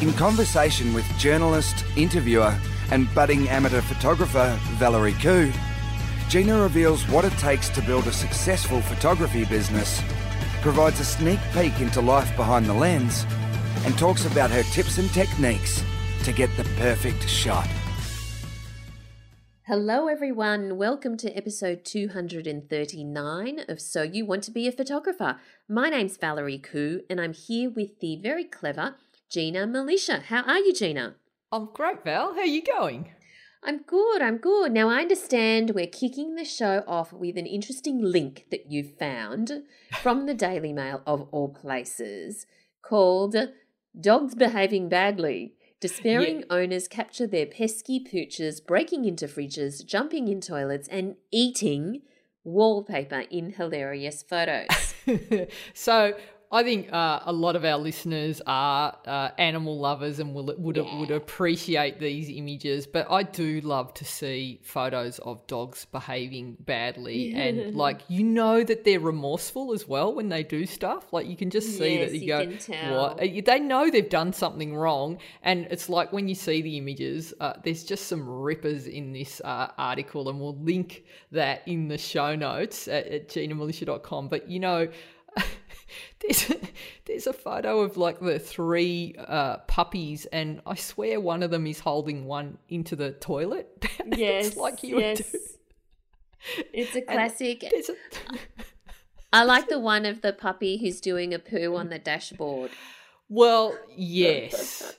[0.00, 2.56] In conversation with journalist, interviewer,
[2.92, 5.52] and budding amateur photographer Valerie Khoo,
[6.28, 10.00] Gina reveals what it takes to build a successful photography business,
[10.62, 13.26] provides a sneak peek into life behind the lens,
[13.84, 15.82] and talks about her tips and techniques
[16.22, 17.68] to get the perfect shot.
[19.66, 20.76] Hello, everyone.
[20.76, 25.40] Welcome to episode 239 of So You Want to Be a Photographer.
[25.68, 28.94] My name's Valerie Khoo, and I'm here with the very clever
[29.30, 30.22] Gina Milicia.
[30.22, 31.16] How are you, Gina?
[31.52, 32.34] I'm great, Val.
[32.34, 33.10] How are you going?
[33.62, 34.72] I'm good, I'm good.
[34.72, 39.64] Now, I understand we're kicking the show off with an interesting link that you found
[40.00, 42.46] from the Daily Mail of all places
[42.82, 43.36] called
[44.00, 45.54] Dogs Behaving Badly.
[45.80, 46.46] Despairing yeah.
[46.50, 52.02] owners capture their pesky pooches breaking into fridges, jumping in toilets, and eating
[52.44, 54.94] wallpaper in hilarious photos.
[55.74, 56.14] so,
[56.50, 60.76] I think uh, a lot of our listeners are uh, animal lovers and will, would
[60.76, 60.98] yeah.
[60.98, 62.86] would appreciate these images.
[62.86, 68.64] But I do love to see photos of dogs behaving badly, and like you know
[68.64, 71.12] that they're remorseful as well when they do stuff.
[71.12, 74.08] Like you can just see yes, that you, you go, "What?" Uh, they know they've
[74.08, 77.34] done something wrong, and it's like when you see the images.
[77.40, 81.98] Uh, there's just some rippers in this uh, article, and we'll link that in the
[81.98, 84.28] show notes at, at ginamilicia.com.
[84.28, 84.88] But you know.
[86.20, 86.56] there's a,
[87.06, 91.66] there's a photo of like the three uh, puppies, and I swear one of them
[91.66, 93.86] is holding one into the toilet.
[94.16, 95.30] Yes, like you yes.
[95.30, 95.38] do.
[96.72, 97.62] It's a classic.
[97.62, 97.82] A...
[99.32, 102.70] I like the one of the puppy who's doing a poo on the dashboard.
[103.28, 104.94] Well, yes.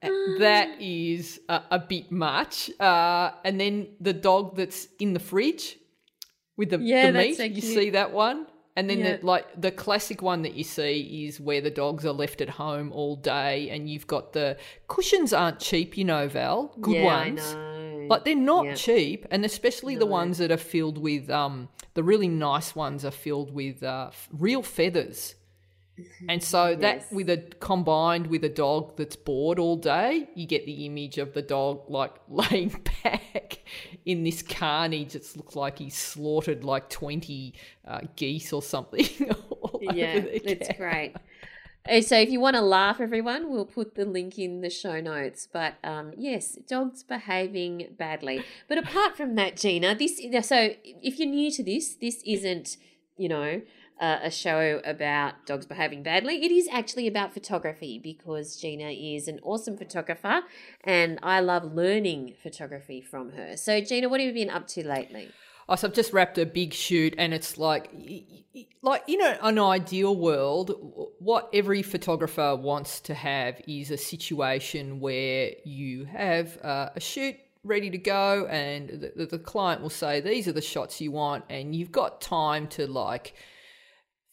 [0.00, 2.70] that is a, a bit much.
[2.80, 5.76] Uh, and then the dog that's in the fridge
[6.56, 7.38] with the, yeah, the meat.
[7.38, 8.46] You see that one?
[8.76, 9.16] And then yeah.
[9.16, 12.48] the, like the classic one that you see is where the dogs are left at
[12.48, 14.56] home all day, and you've got the
[14.88, 16.74] cushions aren't cheap, you know, Val.
[16.80, 17.56] Good yeah, ones.
[18.10, 20.00] Like they're not cheap, and especially no.
[20.00, 24.10] the ones that are filled with um the really nice ones are filled with uh,
[24.32, 25.36] real feathers.
[26.28, 26.80] And so yes.
[26.80, 31.18] that with a combined with a dog that's bored all day, you get the image
[31.18, 33.60] of the dog like laying back
[34.04, 35.14] in this carnage.
[35.14, 37.54] It looks like he's slaughtered like twenty
[37.86, 39.04] uh, geese or something.
[39.80, 41.14] yeah, it's great.
[42.02, 45.46] So if you want to laugh, everyone, we'll put the link in the show notes.
[45.52, 48.42] But um, yes, dogs behaving badly.
[48.68, 50.18] But apart from that, Gina, this
[50.48, 52.78] so if you're new to this, this isn't
[53.16, 53.60] you know
[54.04, 56.44] uh, a show about dogs behaving badly.
[56.44, 60.42] It is actually about photography because Gina is an awesome photographer
[60.82, 63.56] and I love learning photography from her.
[63.56, 65.30] So, Gina, what have you been up to lately?
[65.66, 67.90] Oh, so I've just wrapped a big shoot, and it's like,
[68.82, 70.72] like know, an ideal world.
[71.20, 77.36] What every photographer wants to have is a situation where you have uh, a shoot
[77.62, 81.44] ready to go, and the, the client will say, "These are the shots you want,"
[81.48, 83.32] and you've got time to like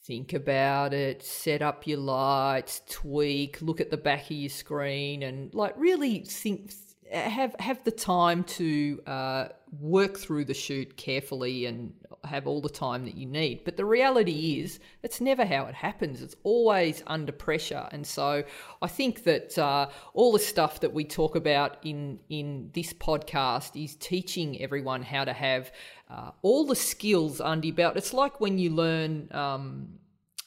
[0.05, 5.23] think about it, set up your lights, tweak, look at the back of your screen,
[5.23, 6.71] and like really think
[7.11, 9.47] have have the time to uh,
[9.79, 13.63] work through the shoot carefully and have all the time that you need.
[13.65, 16.21] But the reality is, it's never how it happens.
[16.21, 18.43] It's always under pressure, and so
[18.81, 23.81] I think that uh, all the stuff that we talk about in in this podcast
[23.81, 25.71] is teaching everyone how to have
[26.09, 27.97] uh, all the skills under your belt.
[27.97, 29.27] It's like when you learn.
[29.31, 29.97] Um,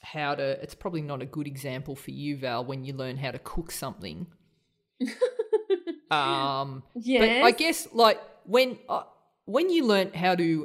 [0.03, 3.31] how to it's probably not a good example for you val when you learn how
[3.31, 4.27] to cook something
[6.15, 7.21] um, yes.
[7.21, 9.03] But I guess like when uh,
[9.47, 10.61] when you learn how to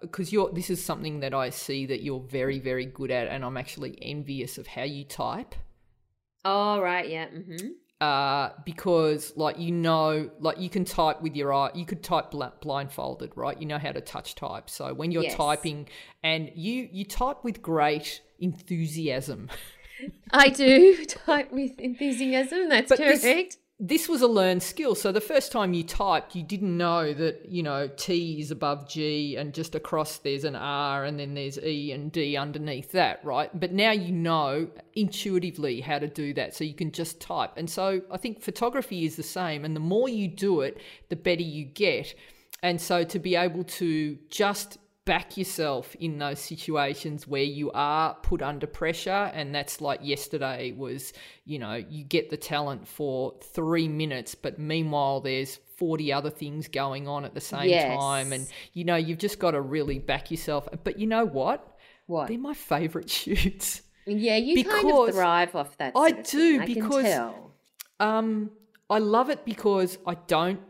[0.00, 3.28] because uh, you're this is something that I see that you're very very good at,
[3.28, 5.54] and I'm actually envious of how you type.
[6.44, 7.26] Oh right, yeah.
[7.26, 7.68] Mm-hmm.
[8.00, 11.70] Uh, because like you know, like you can type with your eye.
[11.74, 13.60] You could type bl- blindfolded, right?
[13.60, 14.70] You know how to touch type.
[14.70, 15.34] So when you're yes.
[15.34, 15.88] typing,
[16.22, 19.50] and you you type with great enthusiasm.
[20.30, 22.68] I do type with enthusiasm.
[22.68, 23.22] That's but correct.
[23.22, 24.96] This, this was a learned skill.
[24.96, 28.88] So the first time you typed, you didn't know that, you know, T is above
[28.88, 33.24] G and just across there's an R and then there's E and D underneath that,
[33.24, 33.48] right?
[33.58, 36.56] But now you know intuitively how to do that.
[36.56, 37.52] So you can just type.
[37.56, 39.64] And so I think photography is the same.
[39.64, 40.78] And the more you do it,
[41.08, 42.16] the better you get.
[42.64, 44.78] And so to be able to just
[45.08, 50.70] back yourself in those situations where you are put under pressure and that's like yesterday
[50.72, 51.14] was
[51.46, 56.68] you know you get the talent for 3 minutes but meanwhile there's 40 other things
[56.68, 57.98] going on at the same yes.
[57.98, 60.68] time and you know you've just got to really back yourself.
[60.84, 61.76] But you know what?
[62.06, 62.28] What?
[62.28, 63.80] They're my favorite shoots.
[64.04, 67.30] Yeah you because kind of thrive off that i do because
[68.00, 68.50] um
[68.88, 70.60] i love it because i don't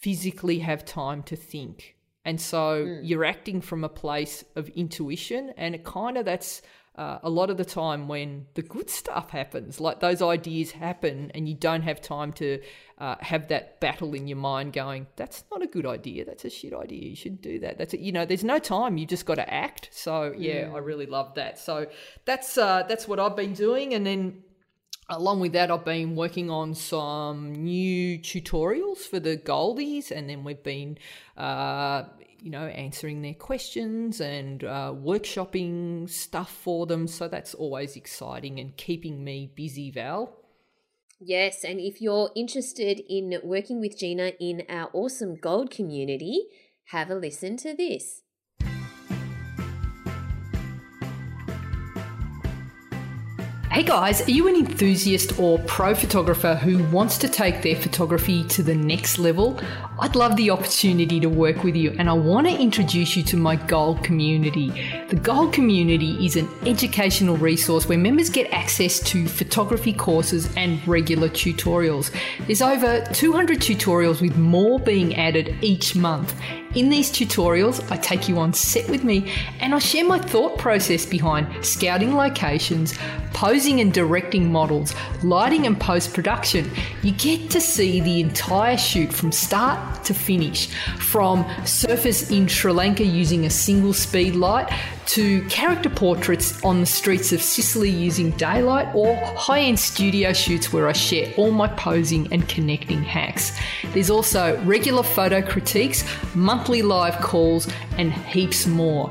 [0.00, 1.94] physically have time to think
[2.24, 3.00] and so mm.
[3.02, 6.62] you're acting from a place of intuition, and it kind of that's
[6.96, 11.30] uh, a lot of the time when the good stuff happens, like those ideas happen,
[11.34, 12.60] and you don't have time to
[12.98, 16.24] uh, have that battle in your mind going, that's not a good idea.
[16.26, 17.08] That's a shit idea.
[17.08, 17.78] You should do that.
[17.78, 18.00] That's it.
[18.00, 18.98] You know, there's no time.
[18.98, 19.88] You just got to act.
[19.92, 20.74] So yeah, mm.
[20.74, 21.58] I really love that.
[21.58, 21.86] So
[22.26, 24.42] that's uh, that's what I've been doing, and then
[25.10, 30.44] along with that, I've been working on some new tutorials for the Goldies, and then
[30.44, 30.98] we've been,
[31.36, 32.04] uh,
[32.40, 37.06] you know, answering their questions and uh, workshopping stuff for them.
[37.06, 40.36] So that's always exciting and keeping me busy, Val.
[41.18, 46.46] Yes, and if you're interested in working with Gina in our awesome gold community,
[46.86, 48.22] have a listen to this.
[53.72, 58.42] Hey guys, are you an enthusiast or pro photographer who wants to take their photography
[58.48, 59.60] to the next level?
[60.00, 63.36] I'd love the opportunity to work with you and I want to introduce you to
[63.36, 64.70] my Gold community.
[65.08, 70.84] The Gold community is an educational resource where members get access to photography courses and
[70.88, 72.10] regular tutorials.
[72.46, 76.34] There's over 200 tutorials with more being added each month.
[76.74, 80.56] In these tutorials, I take you on set with me and I share my thought
[80.56, 82.94] process behind scouting locations,
[83.32, 84.94] posing and directing models,
[85.24, 86.70] lighting and post production.
[87.02, 90.68] You get to see the entire shoot from start to finish,
[90.98, 94.72] from surface in Sri Lanka using a single speed light
[95.06, 100.72] to character portraits on the streets of Sicily using daylight, or high end studio shoots
[100.72, 103.58] where I share all my posing and connecting hacks.
[103.92, 106.04] There's also regular photo critiques,
[106.36, 107.68] monthly live calls,
[107.98, 109.10] and heaps more.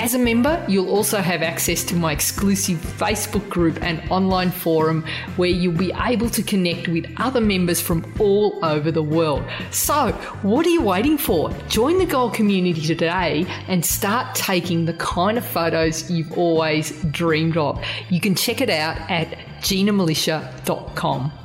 [0.00, 5.04] As a member, you'll also have access to my exclusive Facebook group and online forum
[5.36, 9.44] where you'll be able to connect with other members from all over the world.
[9.70, 11.50] So, what are you waiting for?
[11.68, 17.58] Join the Gold community today and start taking the kind of photos you've always dreamed
[17.58, 17.84] of.
[18.08, 19.28] You can check it out at
[19.60, 21.39] ginamilicia.com.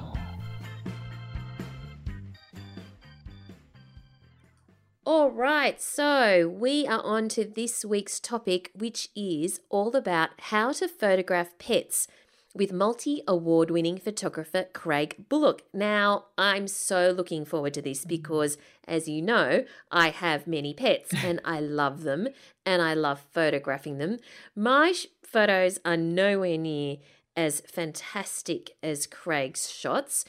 [5.07, 10.71] All right, so we are on to this week's topic, which is all about how
[10.71, 12.07] to photograph pets
[12.55, 15.61] with multi award winning photographer Craig Bullock.
[15.71, 18.57] Now, I'm so looking forward to this because,
[18.87, 22.29] as you know, I have many pets and I love them
[22.65, 24.17] and I love photographing them.
[24.55, 26.97] My sh- photos are nowhere near
[27.37, 30.25] as fantastic as Craig's shots.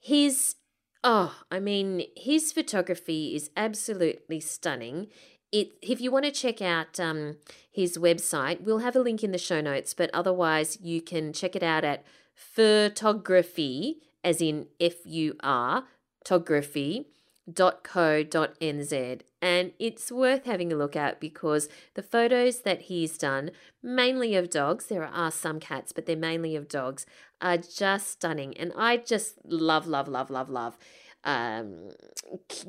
[0.00, 0.56] His
[1.04, 5.08] Oh, I mean, his photography is absolutely stunning.
[5.52, 7.36] It, if you want to check out um,
[7.70, 11.54] his website, we'll have a link in the show notes, but otherwise you can check
[11.54, 12.04] it out at
[12.34, 15.84] photography, as in F U R,
[16.18, 17.06] photography
[17.52, 23.50] .co.nz and it's worth having a look at because the photos that he's done
[23.82, 27.06] mainly of dogs there are some cats but they're mainly of dogs
[27.40, 28.56] are just stunning.
[28.56, 30.78] And I just love love love love love
[31.24, 31.90] um,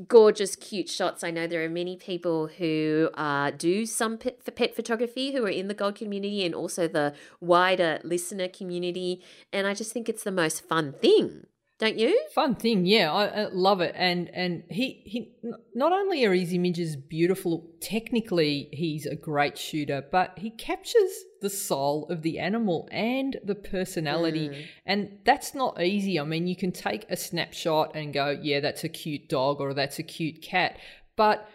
[0.07, 1.23] gorgeous cute shots.
[1.23, 5.49] I know there are many people who uh, do some pet, pet photography who are
[5.49, 9.21] in the gold community and also the wider listener community.
[9.53, 11.45] And I just think it's the most fun thing
[11.79, 12.19] don't you?
[12.33, 13.93] Fun thing, yeah, I, I, love it.
[13.95, 15.35] And and he he
[15.75, 21.51] not only are his images beautiful, technically he's a great shooter, but he captures the
[21.51, 24.65] soul of the animal and the personality, mm.
[24.87, 26.19] and that's not easy.
[26.19, 29.75] I mean, you can take a snapshot and go, yeah, that's a cute dog or
[29.75, 30.79] that's a cute cat,
[31.15, 31.47] but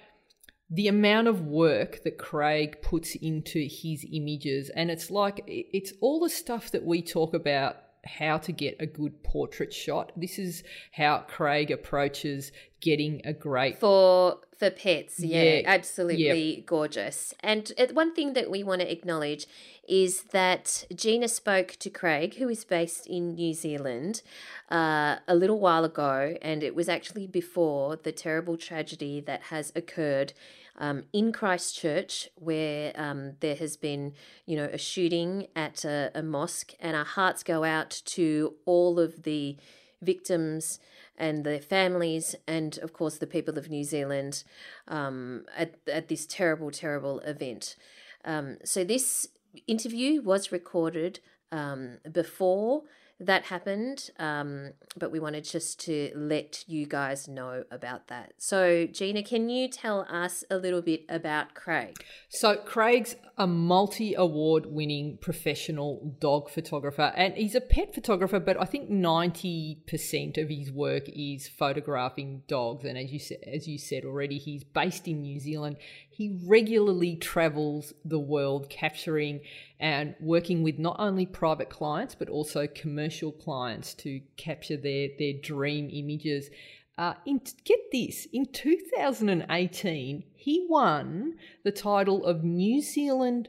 [0.71, 6.21] the amount of work that Craig puts into his images, and it's like it's all
[6.21, 10.13] the stuff that we talk about how to get a good portrait shot.
[10.17, 15.21] This is how Craig approaches getting a great for for pets.
[15.21, 15.63] Yeah, yeah.
[15.67, 17.33] absolutely gorgeous.
[17.41, 19.47] And one thing that we want to acknowledge
[19.89, 24.23] is that Gina spoke to Craig, who is based in New Zealand,
[24.71, 29.73] uh, a little while ago, and it was actually before the terrible tragedy that has
[29.75, 30.33] occurred
[30.79, 34.14] um, in Christchurch, where um, there has been,
[34.47, 38.99] you know, a shooting at a, a mosque, and our hearts go out to all
[38.99, 39.57] of the
[40.00, 40.79] victims
[41.17, 44.45] and their families, and of course the people of New Zealand
[44.88, 47.76] um, at at this terrible, terrible event.
[48.25, 49.29] Um, so this
[49.67, 52.83] interview was recorded um, before
[53.26, 58.33] that happened, um, but we wanted just to let you guys know about that.
[58.38, 61.97] So, Gina, can you tell us a little bit about Craig?
[62.29, 68.61] So, Craig's a multi award winning professional dog photographer, and he's a pet photographer, but
[68.61, 72.85] I think 90% of his work is photographing dogs.
[72.85, 75.76] And as you, as you said already, he's based in New Zealand.
[76.12, 79.40] He regularly travels the world capturing
[79.81, 85.33] and working with not only private clients but also commercial clients to capture their, their
[85.33, 86.50] dream images.
[86.99, 93.49] Uh, in, get this, in 2018, he won the title of New Zealand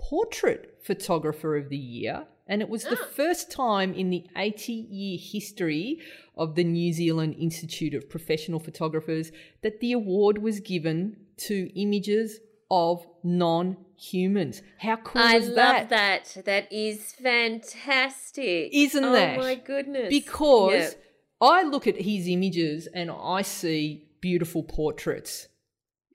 [0.00, 3.06] Portrait Photographer of the Year, and it was the ah.
[3.14, 6.00] first time in the 80 year history
[6.36, 9.30] of the New Zealand Institute of Professional Photographers
[9.62, 11.16] that the award was given
[11.46, 14.62] to images of non humans.
[14.78, 15.74] How cool I is that?
[15.74, 16.36] I love that.
[16.44, 18.70] That is fantastic.
[18.72, 19.38] Isn't oh that?
[19.38, 20.08] Oh my goodness.
[20.08, 21.04] Because yep.
[21.40, 25.48] I look at his images and I see beautiful portraits.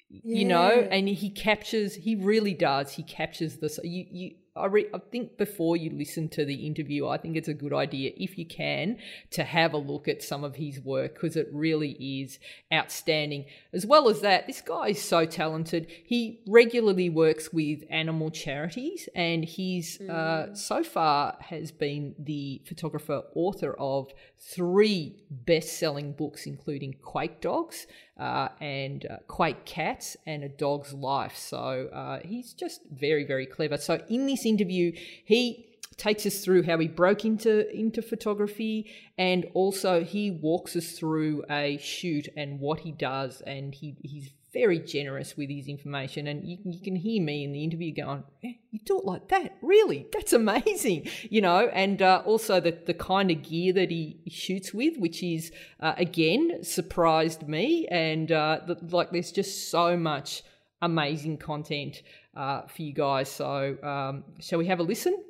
[0.09, 0.37] Yeah.
[0.39, 2.93] You know, and he captures he really does.
[2.93, 7.07] He captures this you you I, re- I think before you listen to the interview,
[7.07, 8.97] I think it's a good idea, if you can,
[9.31, 12.39] to have a look at some of his work because it really is
[12.73, 13.45] outstanding.
[13.73, 15.87] As well as that, this guy is so talented.
[16.05, 20.09] He regularly works with animal charities, and he's uh, mm.
[20.51, 27.87] uh, so far has been the photographer author of three best-selling books, including Quake Dogs
[28.19, 31.35] uh, and uh, Quake Cats and A Dog's Life.
[31.35, 33.77] So uh, he's just very, very clever.
[33.77, 34.91] So in this interview,
[35.23, 40.91] he takes us through how he broke into into photography and also he walks us
[40.91, 46.27] through a shoot and what he does and he he's very generous with his information
[46.27, 49.27] and you, you can hear me in the interview going eh, you do it like
[49.27, 53.91] that really that's amazing you know and uh, also the, the kind of gear that
[53.91, 59.69] he shoots with which is uh, again surprised me and uh, the, like there's just
[59.69, 60.43] so much
[60.81, 62.01] amazing content
[62.35, 63.29] uh, for you guys.
[63.31, 65.23] So, um, shall we have a listen?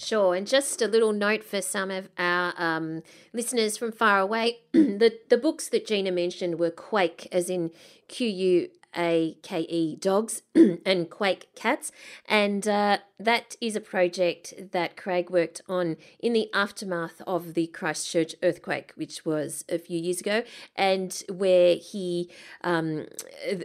[0.00, 3.02] Sure, and just a little note for some of our um,
[3.32, 7.72] listeners from far away: the the books that Gina mentioned were Quake, as in
[8.06, 10.42] Q U A K E dogs
[10.86, 11.90] and quake cats.
[12.26, 17.66] And uh, that is a project that craig worked on in the aftermath of the
[17.66, 20.44] christchurch earthquake which was a few years ago
[20.76, 22.30] and where he
[22.62, 23.06] um,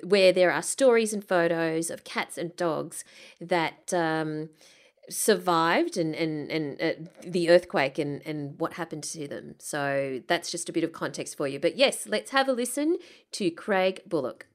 [0.04, 3.04] where there are stories and photos of cats and dogs
[3.40, 4.50] that um,
[5.10, 6.94] survived and and and uh,
[7.26, 11.36] the earthquake and and what happened to them so that's just a bit of context
[11.36, 12.98] for you but yes let's have a listen
[13.32, 14.48] to craig bullock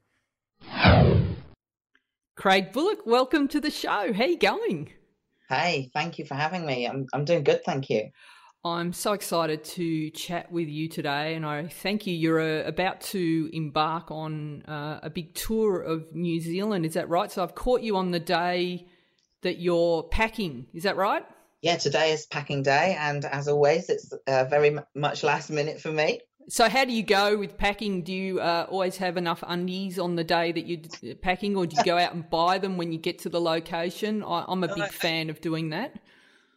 [2.39, 4.13] Craig Bullock, welcome to the show.
[4.13, 4.93] How you going?
[5.49, 6.87] Hey, thank you for having me.
[6.87, 8.11] I'm I'm doing good, thank you.
[8.65, 12.15] I'm so excited to chat with you today, and I thank you.
[12.15, 16.87] You're uh, about to embark on uh, a big tour of New Zealand.
[16.87, 17.31] Is that right?
[17.31, 18.87] So I've caught you on the day
[19.43, 20.67] that you're packing.
[20.75, 21.25] Is that right?
[21.61, 25.91] Yeah, today is packing day, and as always, it's uh, very much last minute for
[25.91, 26.21] me.
[26.49, 28.03] So, how do you go with packing?
[28.03, 31.77] Do you uh, always have enough undies on the day that you're packing, or do
[31.77, 34.23] you go out and buy them when you get to the location?
[34.23, 35.99] I, am a big fan of doing that.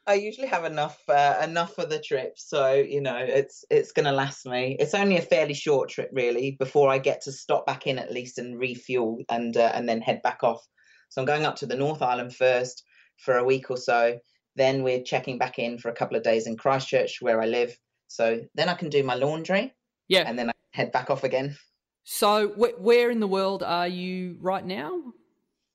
[0.08, 4.06] I usually have enough uh, enough for the trip, so you know it's it's going
[4.06, 4.78] to last me.
[4.80, 8.12] It's only a fairly short trip, really, before I get to stop back in at
[8.12, 10.66] least and refuel and uh, and then head back off.
[11.12, 12.84] So I'm going up to the North Island first
[13.18, 14.18] for a week or so.
[14.56, 17.78] Then we're checking back in for a couple of days in Christchurch, where I live.
[18.08, 19.74] So then I can do my laundry
[20.12, 20.26] yeah.
[20.28, 21.56] And then I head back off again.
[22.04, 24.92] So, wh- where in the world are you right now?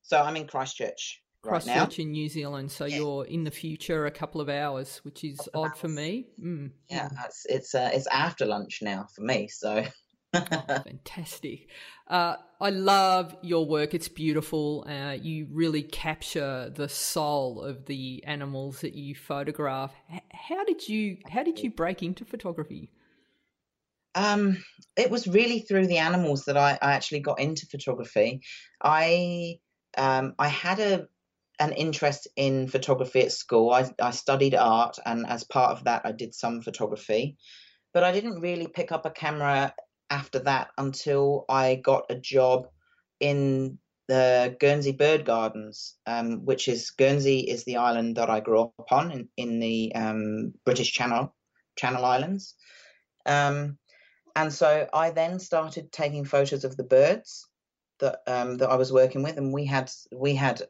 [0.03, 1.23] So, I'm in Christchurch.
[1.43, 2.71] Christchurch in New Zealand.
[2.71, 2.97] So, yeah.
[2.97, 6.27] you're in the future a couple of hours, which is odd for me.
[6.39, 6.73] Mm.
[6.91, 9.49] Yeah, it's it's, uh, it's after lunch now for me.
[9.49, 9.87] So,
[10.35, 10.41] oh,
[10.85, 11.69] fantastic.
[12.09, 13.95] Uh, I love your work.
[13.95, 14.85] It's beautiful.
[14.89, 19.93] Uh, you really capture the soul of the animals that you photograph.
[20.13, 22.91] H- how did you How did you break into photography?
[24.15, 24.65] Um,
[24.97, 28.41] it was really through the animals that I, I actually got into photography.
[28.83, 29.59] I
[29.99, 31.07] um, I had a
[31.59, 33.71] an interest in photography at school.
[33.71, 37.37] I, I studied art, and as part of that, I did some photography.
[37.93, 39.75] But I didn't really pick up a camera
[40.11, 42.69] after that until I got a job
[43.21, 48.61] in the Guernsey Bird Gardens, um, which is Guernsey is the island that I grew
[48.61, 51.35] up on in, in the um, British Channel
[51.77, 52.55] Channel Islands.
[53.25, 53.79] Um,
[54.35, 57.49] and so I then started taking photos of the birds
[58.01, 60.63] that um, that I was working with, and we had we had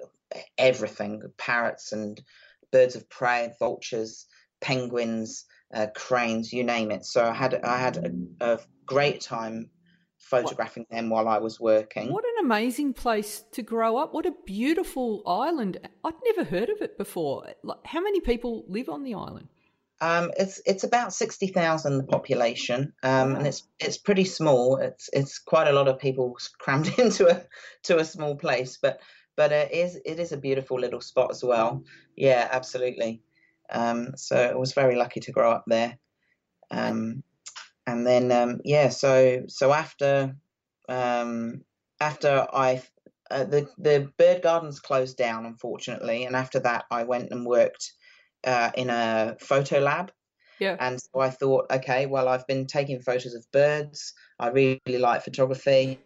[0.56, 2.20] everything: parrots and
[2.72, 4.26] birds of prey, vultures,
[4.60, 7.04] penguins, uh, cranes, you name it.
[7.04, 7.96] So I had I had
[8.40, 9.70] a, a great time
[10.18, 10.96] photographing what?
[10.96, 12.12] them while I was working.
[12.12, 14.14] What an amazing place to grow up!
[14.14, 15.78] What a beautiful island!
[16.04, 17.46] I'd never heard of it before.
[17.84, 19.48] How many people live on the island?
[20.00, 24.76] Um, it's it's about sixty thousand the population, um, and it's it's pretty small.
[24.76, 27.44] It's it's quite a lot of people crammed into a
[27.84, 29.00] to a small place, but
[29.36, 31.84] but it is it is a beautiful little spot as well.
[32.14, 33.22] Yeah, absolutely.
[33.70, 35.98] Um, so I was very lucky to grow up there.
[36.70, 37.22] Um,
[37.86, 40.36] and then um, yeah, so so after
[40.88, 41.62] um,
[42.00, 42.82] after I
[43.30, 47.92] uh, the the bird gardens closed down unfortunately, and after that I went and worked
[48.44, 50.12] uh, in a photo lab.
[50.58, 50.76] Yeah.
[50.80, 54.14] And so I thought, okay, well, I've been taking photos of birds.
[54.38, 56.00] I really like photography.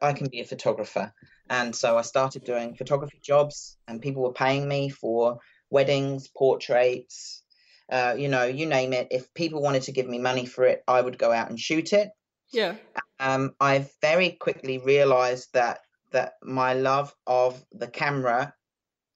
[0.00, 1.12] I can be a photographer.
[1.50, 5.38] And so I started doing photography jobs, and people were paying me for
[5.70, 7.42] weddings, portraits,
[7.90, 9.08] uh, you know, you name it.
[9.10, 11.92] If people wanted to give me money for it, I would go out and shoot
[11.92, 12.10] it.
[12.52, 12.76] Yeah.
[13.20, 15.80] Um, I very quickly realized that
[16.12, 18.54] that my love of the camera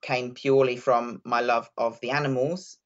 [0.02, 2.76] came purely from my love of the animals.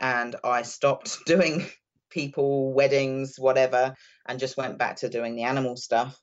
[0.00, 1.66] And I stopped doing
[2.10, 3.94] people, weddings, whatever,
[4.26, 6.18] and just went back to doing the animal stuff.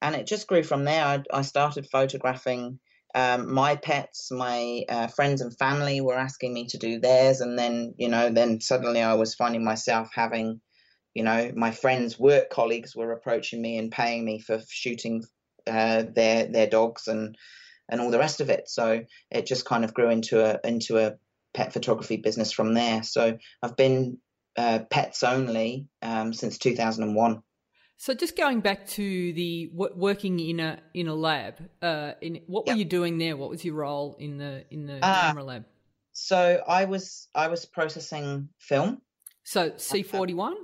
[0.00, 1.04] And it just grew from there.
[1.04, 2.78] I, I started photographing
[3.16, 7.40] um, my pets, my uh, friends and family were asking me to do theirs.
[7.40, 10.60] And then, you know, then suddenly I was finding myself having,
[11.14, 15.24] you know, my friends' work colleagues were approaching me and paying me for shooting
[15.66, 17.38] uh, their their dogs and
[17.88, 18.68] and all the rest of it.
[18.68, 21.14] So it just kind of grew into a into a
[21.54, 23.02] pet photography business from there.
[23.02, 24.18] So I've been
[24.58, 27.42] uh, pets only um, since 2001.
[27.98, 32.66] So just going back to the working in a in a lab, uh, in what
[32.66, 32.74] yep.
[32.74, 33.36] were you doing there?
[33.36, 35.64] What was your role in the in the uh, camera lab?
[36.12, 39.00] So I was I was processing film.
[39.44, 40.56] So C forty one.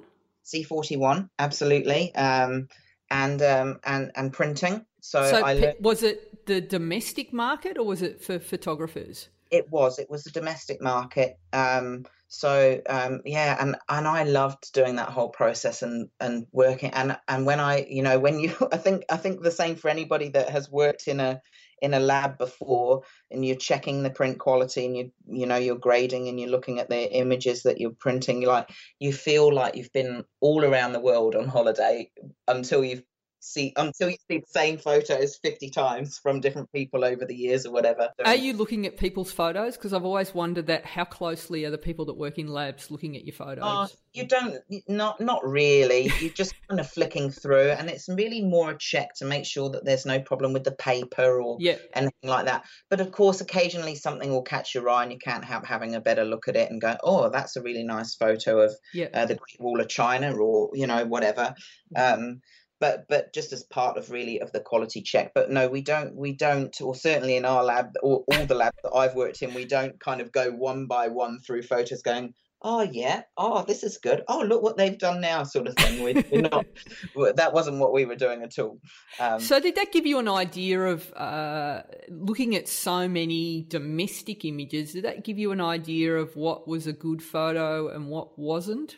[0.42, 2.68] C forty one, absolutely, um,
[3.10, 4.84] and um, and and printing.
[5.00, 5.76] So, so I learned...
[5.80, 9.28] was it the domestic market or was it for photographers?
[9.52, 9.98] It was.
[9.98, 11.38] It was the domestic market.
[11.52, 16.90] Um, so um, yeah, and and I loved doing that whole process and and working
[16.92, 19.90] and and when I you know when you I think I think the same for
[19.90, 21.42] anybody that has worked in a
[21.82, 25.76] in a lab before and you're checking the print quality and you you know you're
[25.76, 29.92] grading and you're looking at the images that you're printing like you feel like you've
[29.92, 32.10] been all around the world on holiday
[32.48, 33.02] until you've
[33.42, 37.66] see until you see the same photos 50 times from different people over the years
[37.66, 38.08] or whatever.
[38.24, 39.76] Are you looking at people's photos?
[39.76, 43.16] Because I've always wondered that how closely are the people that work in labs looking
[43.16, 43.64] at your photos?
[43.64, 46.12] Oh, you don't, not not really.
[46.20, 49.70] You're just kind of flicking through, and it's really more a check to make sure
[49.70, 51.76] that there's no problem with the paper or yeah.
[51.94, 52.64] anything like that.
[52.90, 56.00] But of course, occasionally something will catch your eye, and you can't help having a
[56.00, 59.08] better look at it and go, "Oh, that's a really nice photo of yeah.
[59.12, 61.54] uh, the Great Wall of China," or you know, whatever.
[61.96, 62.22] Mm-hmm.
[62.22, 62.40] Um,
[62.82, 65.32] but but just as part of really of the quality check.
[65.34, 68.76] But no we don't we don't or certainly in our lab or all the labs
[68.82, 72.34] that i've worked in we don't kind of go one by one through photos going
[72.62, 74.24] oh yeah oh this is good.
[74.26, 76.02] Oh look what they've done now sort of thing.
[76.02, 76.66] We, are not
[77.36, 78.80] that wasn't what we were doing at all.
[79.20, 84.44] Um, so did that give you an idea of uh, looking at so many domestic
[84.44, 88.36] images did that give you an idea of what was a good photo and what
[88.36, 88.96] wasn't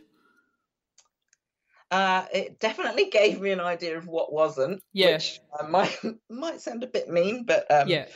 [1.95, 4.83] uh, it definitely gave me an idea of what wasn't.
[4.93, 5.15] Yeah.
[5.15, 5.97] Which uh, might
[6.29, 8.07] might sound a bit mean, but um, yeah.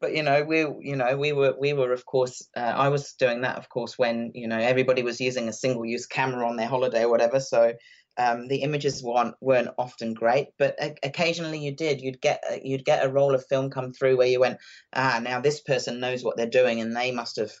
[0.00, 3.14] But you know, we you know we were we were of course uh, I was
[3.14, 6.56] doing that of course when you know everybody was using a single use camera on
[6.56, 7.40] their holiday or whatever.
[7.40, 7.72] So
[8.16, 12.00] um, the images weren't weren't often great, but occasionally you did.
[12.00, 14.58] You'd get uh, you'd get a roll of film come through where you went,
[14.92, 17.52] ah, now this person knows what they're doing, and they must have,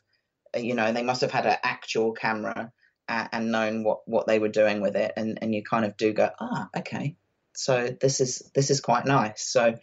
[0.56, 2.72] uh, you know, they must have had an actual camera
[3.08, 6.12] and known what what they were doing with it and and you kind of do
[6.12, 7.16] go ah okay
[7.58, 9.42] so this is this is quite nice.
[9.42, 9.74] So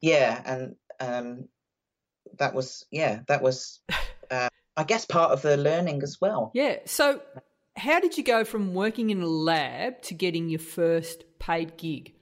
[0.00, 1.48] yeah, and um,
[2.38, 3.80] that was yeah that was
[4.30, 6.50] uh, I guess part of the learning as well.
[6.52, 6.78] Yeah.
[6.84, 7.22] So
[7.76, 12.12] how did you go from working in a lab to getting your first paid gig?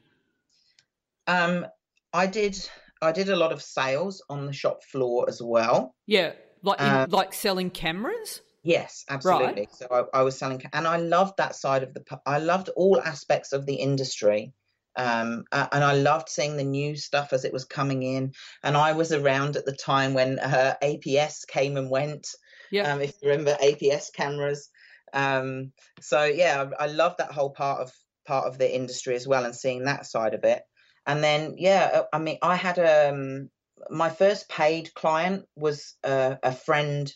[1.27, 1.67] Um,
[2.13, 2.59] I did
[3.01, 5.95] I did a lot of sales on the shop floor as well.
[6.07, 6.33] Yeah,
[6.63, 8.43] like in, um, like selling cameras.
[8.63, 9.63] Yes, absolutely.
[9.63, 9.75] Right.
[9.75, 12.05] So I, I, was selling, and I loved that side of the.
[12.27, 14.53] I loved all aspects of the industry,
[14.97, 18.33] um, and I loved seeing the new stuff as it was coming in.
[18.63, 22.29] And I was around at the time when uh, APS came and went.
[22.71, 22.93] Yeah.
[22.93, 24.69] Um, if you remember APS cameras.
[25.13, 27.93] Um, so yeah, I, I love that whole part of
[28.27, 30.63] part of the industry as well, and seeing that side of it.
[31.07, 33.49] And then yeah, uh, I mean, I had um
[33.89, 37.11] my first paid client was a, a friend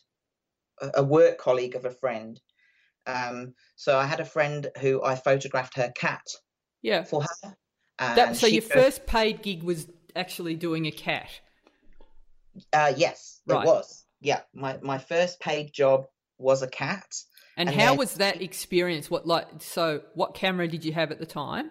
[0.95, 2.41] a work colleague of a friend.
[3.07, 6.27] Um, so I had a friend who I photographed her cat.
[6.83, 7.05] Yeah.
[7.05, 7.57] For her.
[7.99, 11.29] That, so your goes, first paid gig was actually doing a cat.
[12.73, 13.63] Uh, yes, right.
[13.63, 14.05] it was.
[14.21, 16.07] Yeah, my my first paid job
[16.39, 17.07] was a cat.
[17.57, 19.11] And, and how then, was that experience?
[19.11, 20.03] What like so?
[20.15, 21.71] What camera did you have at the time?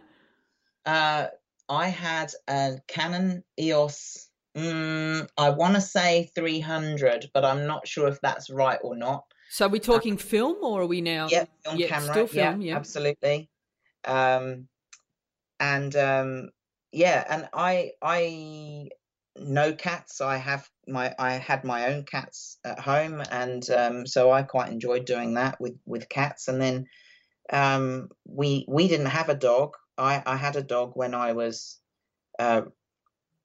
[0.85, 1.27] Uh,
[1.69, 8.07] I had a Canon EOS Mm, I want to say 300, but I'm not sure
[8.07, 9.23] if that's right or not.
[9.49, 11.27] So are we talking film or are we now?
[11.29, 12.13] Yeah, film yeah, camera.
[12.13, 12.75] Still film, yeah, yeah.
[12.75, 13.49] absolutely.
[14.05, 14.67] Um,
[15.59, 16.49] and um,
[16.91, 18.89] yeah, and I I
[19.35, 20.21] know cats.
[20.21, 24.71] I have my I had my own cats at home, and um, so I quite
[24.71, 26.47] enjoyed doing that with with cats.
[26.47, 26.85] And then
[27.51, 29.75] um, we we didn't have a dog.
[29.97, 31.79] I I had a dog when I was
[32.39, 32.63] uh,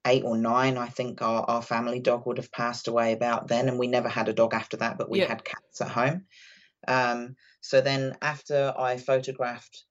[0.09, 3.69] eight or nine, I think our, our family dog would have passed away about then,
[3.69, 5.29] and we never had a dog after that, but we yeah.
[5.29, 6.25] had cats at home.
[6.87, 9.85] Um, so then after I photographed.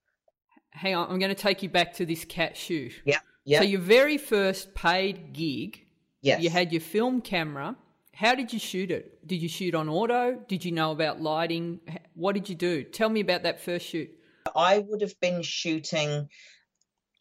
[0.72, 2.94] Hang on, I'm going to take you back to this cat shoot.
[3.06, 3.20] Yeah.
[3.46, 3.60] Yeah.
[3.60, 5.86] So your very first paid gig,
[6.22, 6.42] yes.
[6.42, 7.78] you had your film camera.
[8.14, 9.26] How did you shoot it?
[9.26, 10.38] Did you shoot on auto?
[10.48, 11.80] Did you know about lighting?
[12.14, 12.84] What did you do?
[12.84, 14.10] Tell me about that first shoot.
[14.56, 16.30] I would have been shooting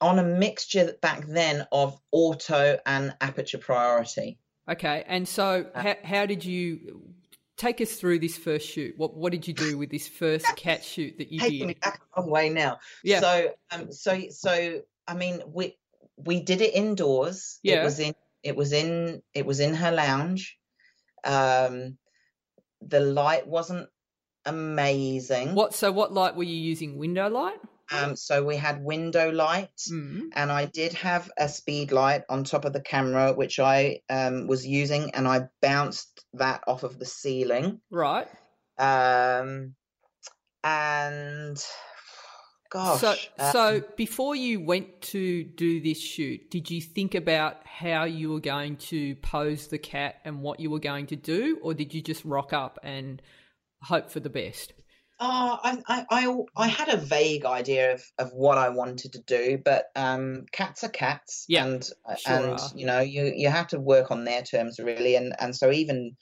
[0.00, 4.38] on a mixture back then of auto and aperture priority.
[4.70, 7.02] Okay, and so uh, how, how did you
[7.56, 8.94] take us through this first shoot?
[8.96, 11.66] What what did you do with this first cat shoot that you taking did?
[11.68, 12.78] me back a long way now.
[13.02, 13.20] Yeah.
[13.20, 15.76] So um so so I mean we
[16.16, 17.59] we did it indoors.
[17.62, 17.80] Yeah.
[17.80, 20.59] It was in it was in it was in her lounge.
[21.24, 21.98] Um
[22.82, 23.88] the light wasn't
[24.44, 25.54] amazing.
[25.54, 26.98] What so what light were you using?
[26.98, 27.59] Window light?
[27.90, 30.22] Um, so we had window light, mm.
[30.33, 34.49] and I did have a speed light on top of the camera, which I um,
[34.49, 37.81] was using, and I bounced that off of the ceiling.
[37.90, 38.27] Right.
[38.79, 39.75] Um,
[40.64, 41.64] and
[42.70, 43.01] gosh.
[43.01, 48.05] So, um, so before you went to do this shoot, did you think about how
[48.05, 51.72] you were going to pose the cat and what you were going to do, or
[51.72, 53.22] did you just rock up and
[53.83, 54.72] hope for the best?
[55.18, 59.22] Uh, I, I, I, I had a vague idea of, of what I wanted to
[59.22, 61.83] do, but um, cats are cats, yeah, and
[62.18, 62.70] sure and are.
[62.74, 66.16] you know you you have to work on their terms really, and and so even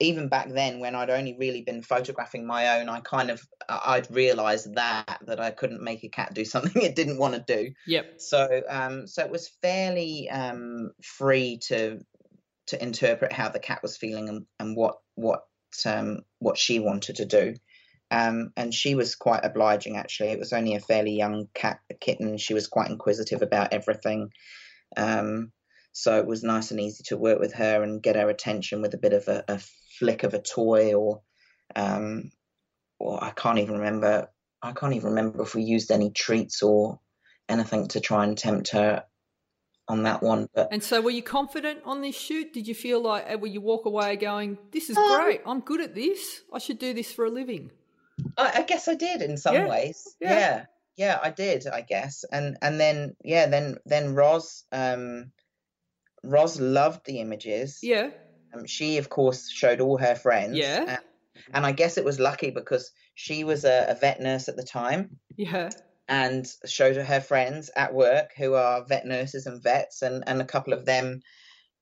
[0.00, 4.10] even back then when I'd only really been photographing my own, I kind of I'd
[4.10, 7.72] realised that that I couldn't make a cat do something it didn't want to do.
[7.86, 8.20] Yep.
[8.20, 11.98] So um, so it was fairly um free to
[12.68, 15.40] to interpret how the cat was feeling and, and what what
[15.84, 17.54] um what she wanted to do.
[18.10, 20.30] Um, and she was quite obliging, actually.
[20.30, 22.38] It was only a fairly young cat a kitten.
[22.38, 24.30] She was quite inquisitive about everything.
[24.96, 25.52] Um,
[25.92, 28.94] so it was nice and easy to work with her and get her attention with
[28.94, 29.60] a bit of a, a
[29.98, 31.22] flick of a toy or,
[31.76, 32.30] um,
[32.98, 34.28] or I can't even remember.
[34.62, 37.00] I can't even remember if we used any treats or
[37.48, 39.04] anything to try and tempt her
[39.88, 40.48] on that one.
[40.54, 42.52] But and so, were you confident on this shoot?
[42.52, 45.40] Did you feel like, uh, will you walk away going, "This is um, great.
[45.46, 46.42] I'm good at this.
[46.52, 47.70] I should do this for a living"?
[48.36, 49.68] I, I guess I did in some yeah.
[49.68, 50.16] ways.
[50.20, 50.38] Yeah.
[50.38, 50.64] yeah.
[50.96, 51.66] yeah, I did.
[51.66, 55.32] I guess, and and then yeah, then then Roz, um,
[56.22, 57.80] Roz loved the images.
[57.82, 58.10] Yeah.
[58.54, 60.56] Um, she of course showed all her friends.
[60.56, 60.84] Yeah.
[60.88, 60.98] And,
[61.54, 64.64] and I guess it was lucky because she was a, a vet nurse at the
[64.64, 65.18] time.
[65.36, 65.70] Yeah
[66.10, 70.44] and showed her friends at work who are vet nurses and vets and, and a
[70.44, 71.20] couple of them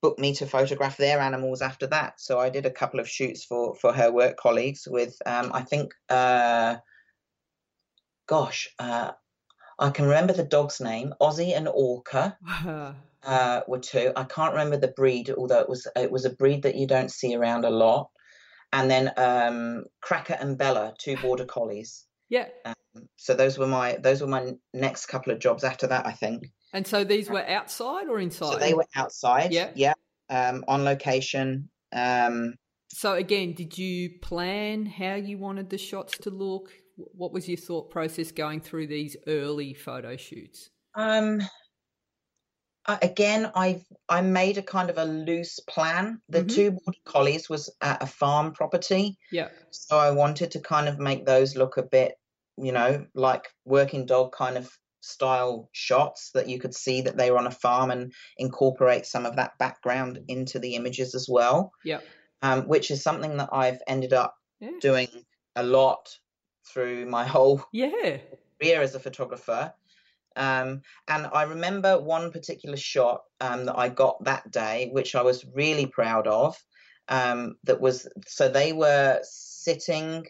[0.01, 2.21] booked me to photograph their animals after that.
[2.21, 5.63] So I did a couple of shoots for for her work colleagues with um, I
[5.63, 6.77] think uh,
[8.27, 9.13] gosh uh,
[9.79, 12.37] I can remember the dog's name Ozzy and Orca
[13.23, 14.13] uh, were two.
[14.17, 17.11] I can't remember the breed, although it was it was a breed that you don't
[17.11, 18.11] see around a lot.
[18.73, 22.05] And then um, Cracker and Bella, two border collies.
[22.29, 22.49] Yeah.
[22.67, 22.75] Um,
[23.17, 26.53] so those were my those were my next couple of jobs after that, I think.
[26.73, 28.53] And so these were outside or inside?
[28.53, 29.53] So they were outside.
[29.53, 29.71] Yeah.
[29.75, 29.95] Yeah.
[30.31, 31.71] Um, on location.
[31.93, 32.55] Um,
[32.91, 36.71] so again, did you plan how you wanted the shots to look?
[36.97, 40.71] What was your thought process going through these early photo shoots?
[40.95, 41.41] Um,
[43.03, 46.21] again, I I made a kind of a loose plan.
[46.29, 46.49] The mm-hmm.
[46.49, 49.19] two border collies was at a farm property.
[49.31, 49.49] Yeah.
[49.71, 52.15] So I wanted to kind of make those look a bit,
[52.57, 54.71] you know, like working dog kind of
[55.09, 59.27] style shots that you could see that they were on a farm and incorporate some
[59.27, 61.73] of that background into the images as well.
[61.85, 62.01] Yeah.
[62.43, 64.71] Um, which is something that I've ended up yeah.
[64.81, 65.09] doing
[65.57, 66.09] a lot
[66.65, 68.19] through my whole yeah
[68.61, 69.73] career as a photographer.
[70.37, 75.23] Um, and I remember one particular shot um, that I got that day, which I
[75.23, 76.57] was really proud of.
[77.09, 80.27] Um, that was so they were sitting,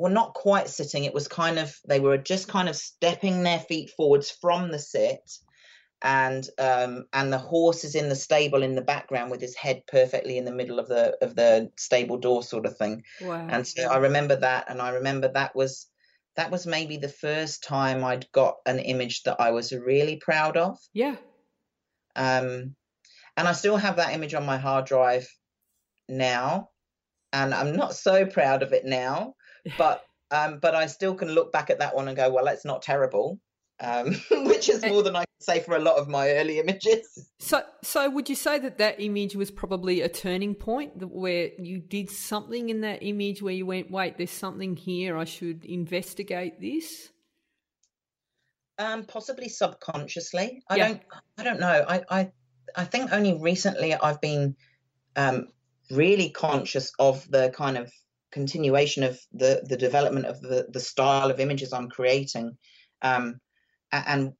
[0.00, 1.04] well, not quite sitting.
[1.04, 4.78] It was kind of they were just kind of stepping their feet forwards from the
[4.78, 5.30] sit,
[6.00, 9.82] and um, and the horse is in the stable in the background with his head
[9.86, 13.02] perfectly in the middle of the of the stable door, sort of thing.
[13.20, 13.46] Wow.
[13.50, 15.86] And so I remember that, and I remember that was
[16.36, 20.56] that was maybe the first time I'd got an image that I was really proud
[20.56, 20.78] of.
[20.94, 21.16] Yeah.
[22.16, 22.74] Um,
[23.36, 25.28] and I still have that image on my hard drive
[26.08, 26.70] now,
[27.34, 29.34] and I'm not so proud of it now,
[29.78, 32.64] but um, but I still can look back at that one and go, well, that's
[32.64, 33.40] not terrible
[33.80, 37.30] um, which is more than I can say for a lot of my early images.
[37.38, 41.78] So, so would you say that that image was probably a turning point where you
[41.78, 45.16] did something in that image where you went, "Wait, there's something here.
[45.16, 47.10] I should investigate this."
[48.78, 50.62] Um, possibly subconsciously.
[50.68, 50.88] I yeah.
[50.88, 51.02] don't.
[51.38, 51.84] I don't know.
[51.88, 52.32] I, I,
[52.76, 54.56] I think only recently I've been
[55.16, 55.48] um,
[55.90, 57.92] really conscious of the kind of
[58.30, 62.56] continuation of the the development of the the style of images I'm creating.
[63.02, 63.40] Um,
[63.92, 64.32] and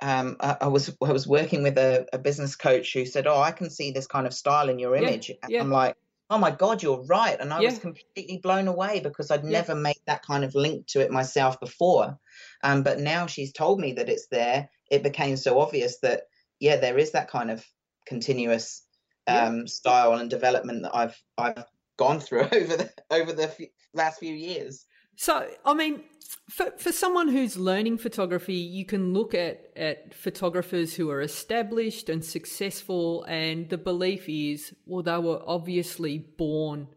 [0.00, 3.40] um, I, I, was I was working with a, a, business coach who said, "Oh,
[3.40, 5.60] I can see this kind of style in your image." Yeah, yeah.
[5.62, 5.96] I'm like,
[6.28, 7.70] "Oh my god, you're right!" And I yeah.
[7.70, 11.58] was completely blown away because I'd never made that kind of link to it myself
[11.60, 12.18] before.
[12.62, 14.68] Um, but now she's told me that it's there.
[14.90, 16.24] It became so obvious that
[16.60, 17.64] yeah, there is that kind of
[18.06, 18.82] continuous
[19.26, 21.64] um, style and development that I've I've
[21.96, 23.60] gone through over the over the f-
[23.94, 24.86] last few years.
[25.16, 26.04] So, I mean,
[26.50, 32.08] for, for someone who's learning photography, you can look at, at photographers who are established
[32.08, 36.88] and successful, and the belief is, well, they were obviously born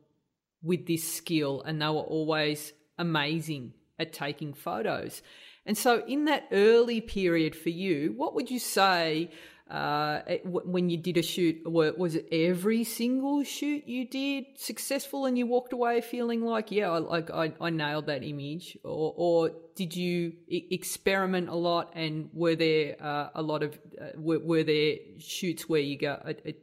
[0.61, 5.21] with this skill and they were always amazing at taking photos.
[5.65, 9.29] And so, in that early period for you, what would you say
[9.69, 15.37] uh, when you did a shoot, was it every single shoot you did successful and
[15.37, 18.77] you walked away feeling like, yeah, like I, I nailed that image?
[18.83, 24.07] Or, or did you experiment a lot and were there uh, a lot of, uh,
[24.15, 26.19] were, were, there shoots where you go,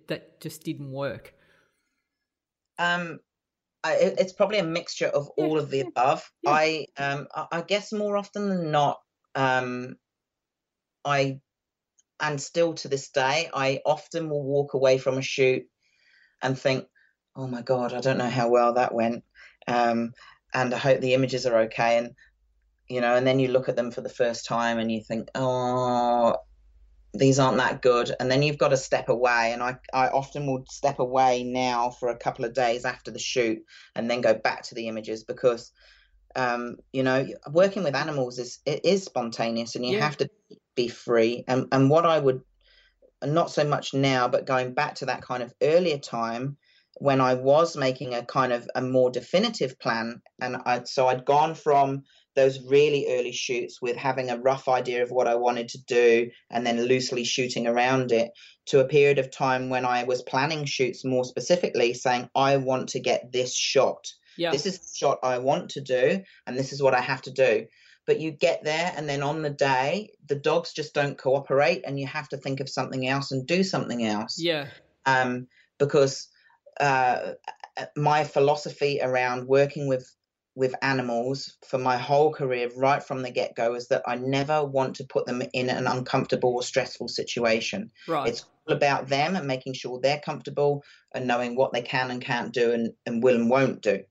[0.09, 1.33] that just didn't work?
[2.79, 3.21] Um,
[3.85, 6.29] I, it's probably a mixture of yeah, all of the yeah, above.
[6.43, 6.51] Yeah.
[6.51, 9.01] I, um, I guess more often than not,
[9.37, 9.97] um,
[11.05, 11.39] I
[12.21, 15.65] and still to this day, I often will walk away from a shoot
[16.43, 16.87] and think,
[17.35, 19.25] "Oh my god, I don't know how well that went,"
[19.67, 20.13] um,
[20.55, 21.99] and I hope the images are okay.
[21.99, 22.15] And
[22.89, 25.29] you know, and then you look at them for the first time and you think,
[25.35, 26.37] "Oh,
[27.15, 29.53] these aren't that good." And then you've got to step away.
[29.53, 33.19] And I, I often will step away now for a couple of days after the
[33.19, 33.59] shoot
[33.95, 35.73] and then go back to the images because
[36.37, 40.03] um, you know, working with animals is it is spontaneous, and you yeah.
[40.03, 40.29] have to
[40.77, 41.45] be free.
[41.49, 42.43] And and what I would,
[43.25, 46.57] not so much now, but going back to that kind of earlier time
[46.99, 51.25] when I was making a kind of a more definitive plan, and I so I'd
[51.25, 55.71] gone from those really early shoots with having a rough idea of what I wanted
[55.71, 58.31] to do and then loosely shooting around it
[58.67, 62.91] to a period of time when I was planning shoots more specifically, saying, I want
[62.91, 64.51] to get this shot yeah.
[64.51, 67.31] This is the shot I want to do, and this is what I have to
[67.31, 67.67] do.
[68.07, 71.99] But you get there, and then on the day, the dogs just don't cooperate, and
[71.99, 74.39] you have to think of something else and do something else.
[74.39, 74.69] Yeah.
[75.07, 76.29] Um, because
[76.81, 77.33] uh,
[77.97, 80.11] my philosophy around working with
[80.57, 84.65] with animals for my whole career, right from the get go, is that I never
[84.65, 87.91] want to put them in an uncomfortable or stressful situation.
[88.09, 88.29] Right.
[88.29, 90.83] It's all about them and making sure they're comfortable
[91.15, 94.05] and knowing what they can and can't do and, and will and won't do.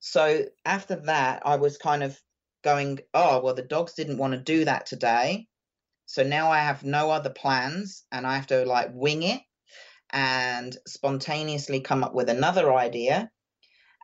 [0.00, 2.18] So after that, I was kind of
[2.64, 5.46] going, oh, well, the dogs didn't want to do that today.
[6.06, 9.40] So now I have no other plans and I have to like wing it
[10.10, 13.30] and spontaneously come up with another idea.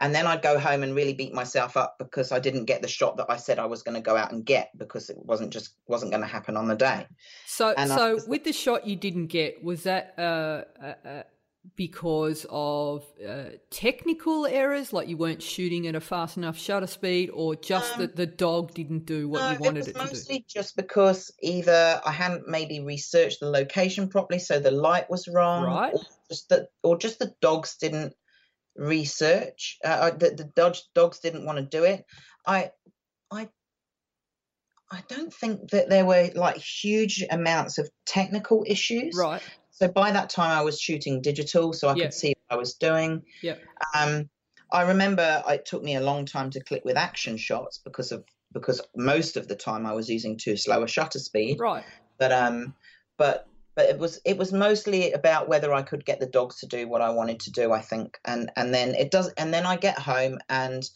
[0.01, 2.88] and then I'd go home and really beat myself up because I didn't get the
[2.88, 5.53] shot that I said I was going to go out and get because it wasn't
[5.53, 7.07] just wasn't going to happen on the day.
[7.46, 11.23] So, and so was, with the shot you didn't get, was that uh, uh, uh,
[11.76, 17.30] because of uh, technical errors, like you weren't shooting at a fast enough shutter speed,
[17.33, 19.98] or just um, that the dog didn't do what no, you wanted it, it to
[19.98, 20.06] do?
[20.06, 25.28] Mostly just because either I hadn't maybe researched the location properly, so the light was
[25.28, 25.94] wrong, right?
[25.94, 28.14] Or just that, or just the dogs didn't
[28.76, 29.78] research.
[29.85, 32.04] Uh, the, the dogs dogs didn't want to do it.
[32.46, 32.70] I
[33.30, 33.48] I
[34.90, 39.14] I don't think that there were like huge amounts of technical issues.
[39.16, 39.42] Right.
[39.80, 42.74] So by that time, I was shooting digital, so I could see what I was
[42.74, 43.22] doing.
[43.40, 43.54] Yeah.
[43.96, 44.28] Um,
[44.70, 48.24] I remember it took me a long time to click with action shots because of
[48.52, 51.58] because most of the time I was using too slow a shutter speed.
[51.58, 51.84] Right.
[52.18, 52.74] But um,
[53.16, 56.66] but but it was it was mostly about whether I could get the dogs to
[56.66, 57.72] do what I wanted to do.
[57.72, 60.86] I think, and and then it does, and then I get home and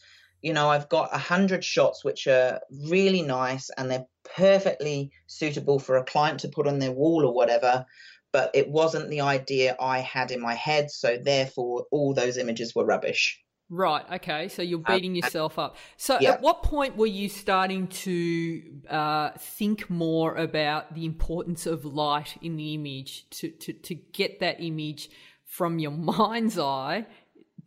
[0.43, 5.79] you know I've got a hundred shots which are really nice and they're perfectly suitable
[5.79, 7.87] for a client to put on their wall or whatever.
[8.35, 12.75] But it wasn't the idea I had in my head, so therefore all those images
[12.75, 13.41] were rubbish.
[13.69, 14.03] Right.
[14.15, 14.49] Okay.
[14.49, 15.77] So you're um, beating um, yourself up.
[15.95, 16.31] So yeah.
[16.31, 22.35] at what point were you starting to uh, think more about the importance of light
[22.41, 25.09] in the image to, to, to get that image
[25.45, 27.05] from your mind's eye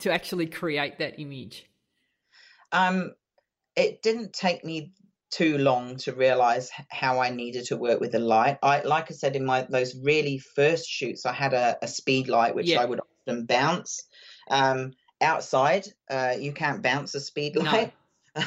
[0.00, 1.64] to actually create that image?
[2.72, 3.14] Um,
[3.74, 4.92] it didn't take me
[5.30, 8.58] too long to realize how I needed to work with the light.
[8.62, 12.28] I, like I said in my those really first shoots, I had a, a speed
[12.28, 12.80] light which yeah.
[12.80, 14.04] I would often bounce.
[14.50, 17.88] Um, outside, uh, you can't bounce a speed light.
[17.88, 17.92] No.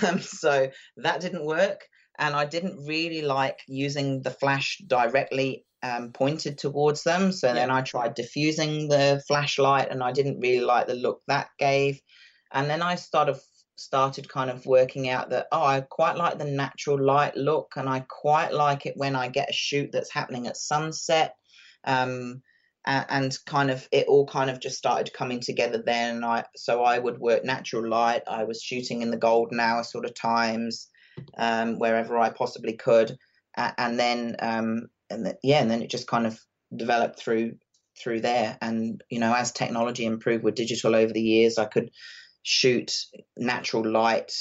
[0.07, 1.85] Um, so that didn't work.
[2.17, 7.33] And I didn't really like using the flash directly um, pointed towards them.
[7.33, 7.53] So yeah.
[7.55, 11.99] then I tried diffusing the flashlight and I didn't really like the look that gave.
[12.53, 13.37] And then I started
[13.81, 17.89] started kind of working out that oh I quite like the natural light look and
[17.89, 21.35] I quite like it when I get a shoot that's happening at sunset.
[21.83, 22.41] Um,
[22.85, 26.23] and kind of it all kind of just started coming together then.
[26.23, 28.23] I so i would work natural light.
[28.27, 30.89] I was shooting in the golden hour sort of times
[31.37, 33.15] um, wherever i possibly could.
[33.55, 36.39] And then um, and the, yeah and then it just kind of
[36.75, 37.53] developed through
[38.01, 38.57] through there.
[38.61, 41.91] And you know as technology improved with digital over the years i could
[42.43, 43.05] shoot
[43.37, 44.33] natural light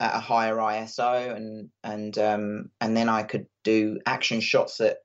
[0.00, 4.98] at a higher iso and and um, and then i could do action shots that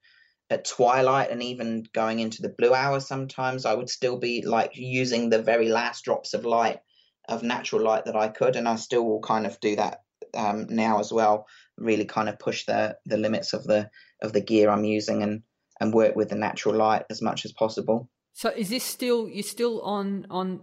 [0.50, 3.66] at twilight and even going into the blue hour sometimes.
[3.66, 6.80] I would still be like using the very last drops of light
[7.28, 10.00] of natural light that i could and i still will kind of do that
[10.34, 11.46] um, now as well.
[11.78, 13.90] Really kind of push the the limits of the
[14.22, 15.44] of the gear i'm using and
[15.80, 18.10] and work with the natural light as much as possible.
[18.34, 20.62] So is this still you're still on on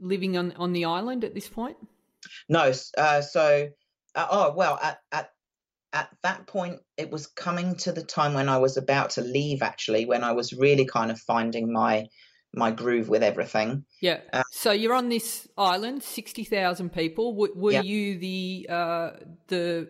[0.00, 1.76] living on on the island at this point
[2.48, 3.68] no uh, so
[4.14, 5.30] uh, oh well at, at
[5.92, 9.62] at that point, it was coming to the time when I was about to leave,
[9.62, 12.06] actually, when I was really kind of finding my
[12.52, 13.84] my groove with everything.
[14.00, 14.20] Yeah.
[14.32, 17.32] Uh, so you're on this island, sixty thousand people.
[17.32, 17.82] W- were yeah.
[17.82, 19.10] you the uh,
[19.48, 19.88] the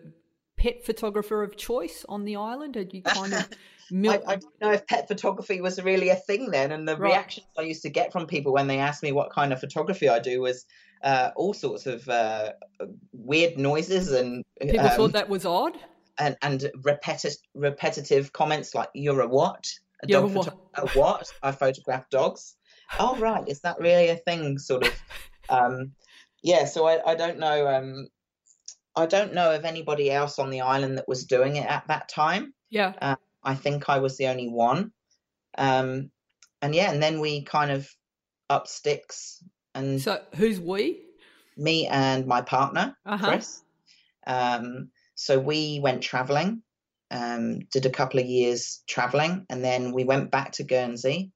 [0.57, 2.75] pet photographer of choice on the island?
[2.75, 3.49] Had you kind of
[3.91, 6.95] Mil- I, I, don't know if pet photography was really a thing then, and the
[6.95, 7.09] right.
[7.09, 10.09] reactions I used to get from people when they asked me what kind of photography
[10.09, 10.65] I do was
[11.03, 12.53] uh, all sorts of uh,
[13.11, 15.77] weird noises and people um, thought that was odd
[16.17, 19.67] and and repetitive repetitive comments like "You're a what?
[20.03, 20.57] A You're dog a what?
[20.75, 21.27] a what?
[21.43, 22.55] I photograph dogs.
[22.99, 24.57] Oh right, is that really a thing?
[24.57, 24.93] Sort of.
[25.49, 25.93] Um,
[26.43, 27.67] yeah, so I, I don't know.
[27.67, 28.07] Um,
[28.95, 32.09] I don't know of anybody else on the island that was doing it at that
[32.09, 32.53] time.
[32.69, 32.93] Yeah.
[33.01, 34.91] Uh, I think I was the only one.
[35.57, 36.11] Um,
[36.61, 37.89] and yeah, and then we kind of
[38.49, 40.01] up sticks and.
[40.01, 41.01] So who's we?
[41.57, 43.27] Me and my partner, uh-huh.
[43.27, 43.61] Chris.
[44.25, 46.63] Um, so we went traveling,
[47.11, 51.31] um, did a couple of years traveling, and then we went back to Guernsey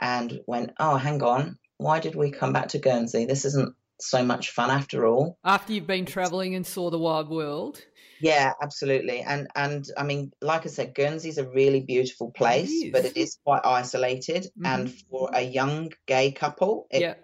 [0.00, 3.24] and went, oh, hang on, why did we come back to Guernsey?
[3.24, 5.38] This isn't so much fun after all.
[5.44, 7.84] After you've been traveling and saw the wild world.
[8.22, 9.20] Yeah, absolutely.
[9.20, 13.16] And and I mean, like I said, Guernsey's a really beautiful place, it but it
[13.16, 14.44] is quite isolated.
[14.44, 14.66] Mm-hmm.
[14.66, 17.14] And for a young gay couple, it yeah.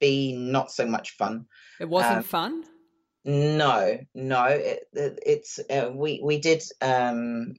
[0.00, 1.44] be not so much fun.
[1.78, 2.64] It wasn't um, fun.
[3.26, 4.44] No, no.
[4.44, 7.54] It, it, it's uh, we we did um,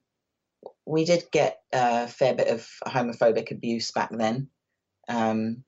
[0.88, 4.50] we did get a fair bit of homophobic abuse back then.
[5.08, 5.64] Um,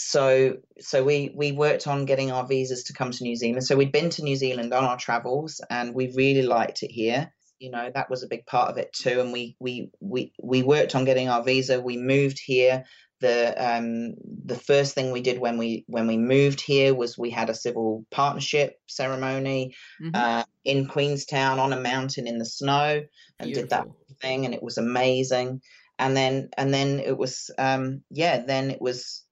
[0.00, 3.64] so so we we worked on getting our visas to come to New Zealand.
[3.64, 7.32] So we'd been to New Zealand on our travels, and we really liked it here.
[7.58, 9.20] You know that was a big part of it too.
[9.20, 11.80] And we we we we worked on getting our visa.
[11.80, 12.84] We moved here
[13.20, 14.14] the um,
[14.46, 17.54] the first thing we did when we when we moved here was we had a
[17.54, 20.12] civil partnership ceremony mm-hmm.
[20.14, 23.02] uh, in Queenstown on a mountain in the snow
[23.38, 23.62] and Beautiful.
[23.62, 23.86] did that
[24.22, 25.60] thing and it was amazing
[25.98, 29.24] and then and then it was um, yeah then it was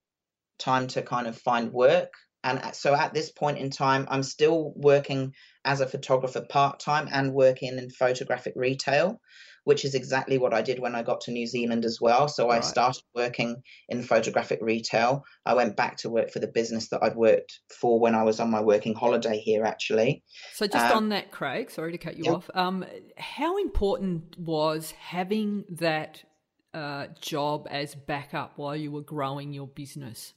[0.59, 2.13] time to kind of find work
[2.45, 5.33] and so at this point in time i'm still working
[5.65, 9.21] as a photographer part-time and working in photographic retail
[9.69, 12.27] which is exactly what I did when I got to New Zealand as well.
[12.27, 12.57] So right.
[12.57, 15.25] I started working in photographic retail.
[15.45, 18.41] I went back to work for the business that I'd worked for when I was
[18.41, 20.23] on my working holiday here, actually.
[20.55, 22.49] So just um, on that, Craig, sorry to cut you off.
[22.55, 22.83] Um,
[23.19, 26.25] how important was having that
[26.73, 30.33] uh, job as backup while you were growing your business?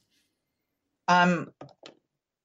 [1.12, 1.52] Um,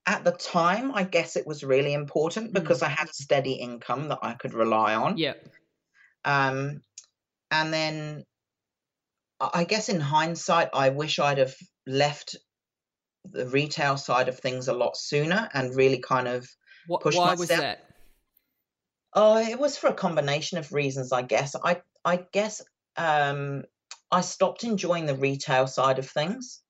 [0.05, 2.53] at the time, I guess it was really important mm.
[2.53, 2.87] because mm.
[2.87, 5.17] I had a steady income that I could rely on.
[5.17, 5.33] Yeah.
[6.25, 6.81] Um,
[7.51, 8.23] and then
[9.39, 11.55] I guess in hindsight, I wish I'd have
[11.85, 12.35] left
[13.31, 16.47] the retail side of things a lot sooner and really kind of
[16.87, 17.39] what, pushed why myself.
[17.39, 17.79] was that?
[19.13, 21.55] Oh, it was for a combination of reasons, I guess.
[21.55, 22.61] I I guess
[22.97, 23.63] um,
[24.11, 26.61] I stopped enjoying the retail side of things.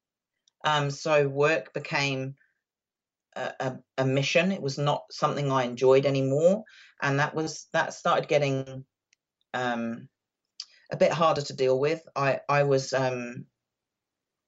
[0.67, 2.35] Um, so work became
[3.37, 4.51] a, a, a, mission.
[4.51, 6.65] It was not something I enjoyed anymore,
[7.01, 8.83] and that was that started getting
[9.53, 10.09] um,
[10.91, 12.01] a bit harder to deal with.
[12.17, 13.45] I I was um,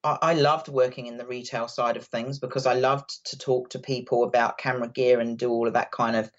[0.03, 3.79] I, loved working in the retail side of things because I loved to talk to
[3.79, 6.29] people about camera gear and do all of that kind of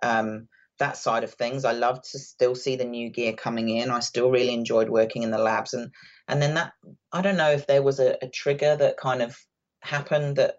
[0.00, 0.46] um,
[0.78, 1.64] that side of things.
[1.64, 3.90] I loved to still see the new gear coming in.
[3.90, 5.90] I still really enjoyed working in the labs and
[6.28, 6.72] and then that
[7.12, 9.38] I don't know if there was a, a trigger that kind of
[9.80, 10.56] happened that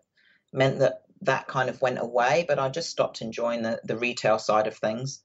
[0.54, 4.38] meant that that kind of went away, but I just stopped enjoying the, the retail
[4.38, 5.24] side of things.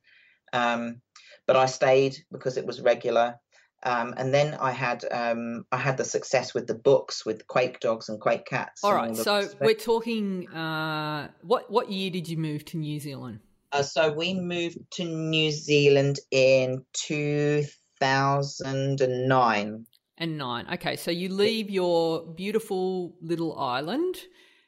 [0.53, 1.01] Um,
[1.47, 3.37] but I stayed because it was regular.
[3.83, 7.81] Um, and then I had um, I had the success with the books with Quake
[7.81, 8.85] dogs and Quake cats.
[8.85, 10.49] All right, all so we're talking.
[10.49, 13.41] Uh, what what year did you move to New Zealand?
[13.73, 17.65] Uh, so we moved to New Zealand in two
[17.99, 19.87] thousand and nine.
[20.21, 20.67] And nine.
[20.75, 24.17] Okay, so you leave your beautiful little island.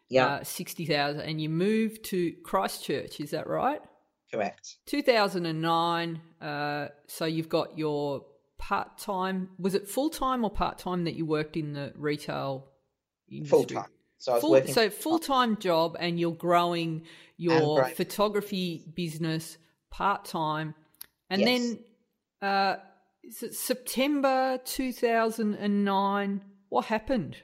[0.09, 3.21] Yeah, uh, sixty thousand, and you move to Christchurch.
[3.21, 3.81] Is that right?
[4.33, 4.79] Correct.
[4.87, 6.21] 2009.
[6.41, 8.25] Uh, so you've got your
[8.59, 9.51] part time.
[9.59, 12.73] Was it full time or part time that you worked in the retail
[13.47, 13.87] Full time.
[14.19, 17.03] So, full, so full time job, and you're growing
[17.37, 19.59] your photography business
[19.91, 20.75] part time,
[21.29, 21.49] and yes.
[21.49, 21.79] then
[22.49, 22.77] uh,
[23.25, 26.41] is it September 2009?
[26.69, 27.37] What happened?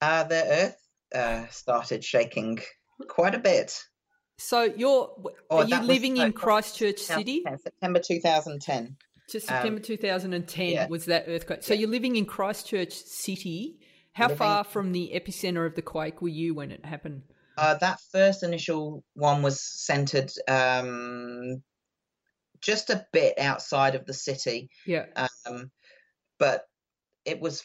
[0.00, 0.76] Uh, the Earth
[1.14, 2.60] uh, started shaking
[3.08, 3.80] quite a bit.
[4.38, 5.10] So you're
[5.50, 7.44] oh, are you living was, in Christchurch City?
[7.62, 8.96] September 2010.
[9.28, 10.88] To September um, 2010 yeah.
[10.88, 11.62] was that earthquake.
[11.62, 11.80] So yeah.
[11.80, 13.78] you're living in Christchurch City.
[14.14, 17.22] How living, far from the epicenter of the quake were you when it happened?
[17.56, 21.62] Uh, that first initial one was centered um,
[22.62, 24.70] just a bit outside of the city.
[24.86, 25.06] Yeah.
[25.46, 25.70] Um,
[26.38, 26.64] but
[27.24, 27.64] it was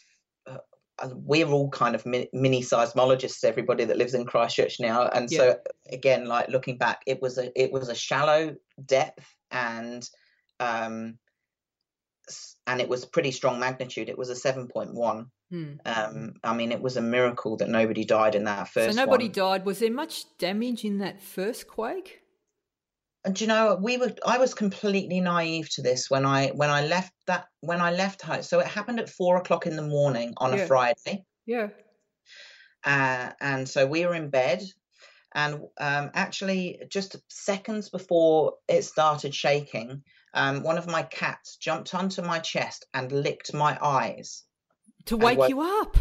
[1.14, 5.38] we're all kind of mini seismologists everybody that lives in christchurch now and yeah.
[5.38, 5.60] so
[5.92, 10.10] again like looking back it was a it was a shallow depth and
[10.60, 11.18] um
[12.66, 15.74] and it was pretty strong magnitude it was a 7.1 hmm.
[15.86, 19.26] um i mean it was a miracle that nobody died in that first so nobody
[19.26, 19.34] one.
[19.34, 22.22] died was there much damage in that first quake
[23.28, 26.86] and you know we were i was completely naive to this when i when i
[26.86, 30.34] left that when i left home so it happened at four o'clock in the morning
[30.38, 30.64] on yeah.
[30.64, 31.26] a friday.
[31.46, 31.70] Yeah.
[32.84, 34.62] Uh, and so we were in bed
[35.34, 40.04] and um, actually just seconds before it started shaking
[40.34, 44.44] um, one of my cats jumped onto my chest and licked my eyes
[45.06, 45.98] to wake woke, you up?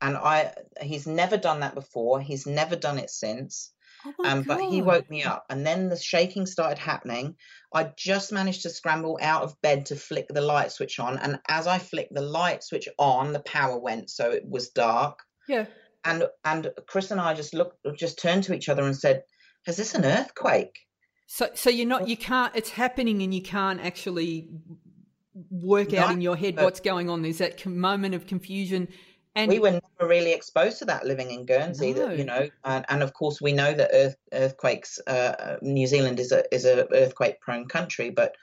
[0.00, 2.20] and i he's never done that before.
[2.20, 3.72] He's never done it since
[4.18, 7.36] Oh um, but he woke me up, and then the shaking started happening.
[7.74, 11.38] I just managed to scramble out of bed to flick the light switch on, and
[11.48, 15.20] as I flicked the light switch on, the power went, so it was dark.
[15.48, 15.66] Yeah.
[16.04, 19.24] And and Chris and I just looked, just turned to each other and said,
[19.66, 20.78] "Is this an earthquake?"
[21.26, 22.54] So so you're not, you can't.
[22.54, 24.48] It's happening, and you can't actually
[25.50, 27.22] work out in your head what's going on.
[27.22, 28.88] There's that moment of confusion
[29.36, 31.92] and we were never really exposed to that living in Guernsey.
[31.92, 32.08] No.
[32.08, 34.98] That you know, and, and, of course we know that earth, earthquakes.
[35.06, 38.34] Uh, New Zealand is a is a earthquake prone country, but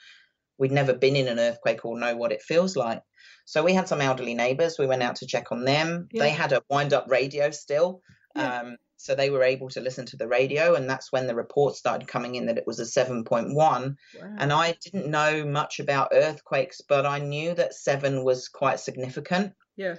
[0.60, 3.02] we'd never been in an earthquake or know what it feels like.
[3.46, 4.78] So we had some elderly neighbours.
[4.78, 6.08] We went out to check on them.
[6.12, 6.24] Yeah.
[6.24, 8.02] They had a wind up radio still.
[8.36, 8.60] Yeah.
[8.60, 11.76] Um, so they were able to listen to the radio, and that's when the report
[11.76, 13.54] started coming in that it was a 7.1.
[13.54, 13.96] Wow.
[14.38, 19.54] And I didn't know much about earthquakes, but I knew that seven was quite significant.
[19.76, 19.96] Yeah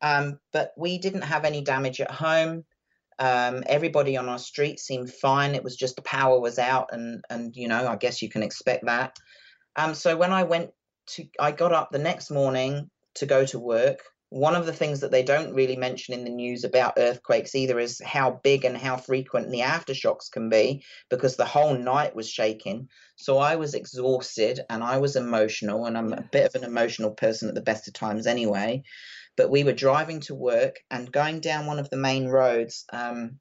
[0.00, 2.64] Um, but we didn't have any damage at home.
[3.18, 5.54] Um, everybody on our street seemed fine.
[5.54, 8.42] It was just the power was out, and and you know, I guess you can
[8.42, 9.16] expect that.
[9.76, 10.70] Um, so when I went
[11.08, 14.00] to, I got up the next morning to go to work.
[14.30, 17.80] One of the things that they don't really mention in the news about earthquakes either
[17.80, 22.28] is how big and how frequent the aftershocks can be because the whole night was
[22.28, 22.88] shaking.
[23.16, 27.12] So I was exhausted and I was emotional, and I'm a bit of an emotional
[27.12, 28.82] person at the best of times anyway.
[29.38, 32.84] But we were driving to work and going down one of the main roads.
[32.92, 33.38] Um,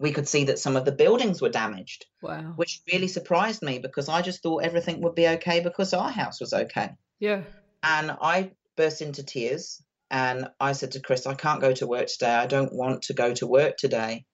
[0.00, 2.06] we could see that some of the buildings were damaged.
[2.20, 2.54] Wow.
[2.56, 6.40] Which really surprised me because I just thought everything would be okay because our house
[6.40, 6.90] was okay.
[7.20, 7.42] Yeah.
[7.84, 12.08] And I burst into tears and I said to Chris, I can't go to work
[12.08, 12.34] today.
[12.34, 14.24] I don't want to go to work today.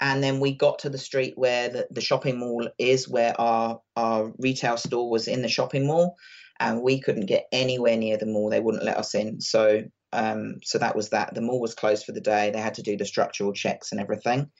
[0.00, 3.80] And then we got to the street where the, the shopping mall is, where our,
[3.96, 6.16] our retail store was in the shopping mall.
[6.60, 8.50] And we couldn't get anywhere near the mall.
[8.50, 9.40] They wouldn't let us in.
[9.40, 11.34] So um, so that was that.
[11.34, 12.50] The mall was closed for the day.
[12.50, 14.50] They had to do the structural checks and everything.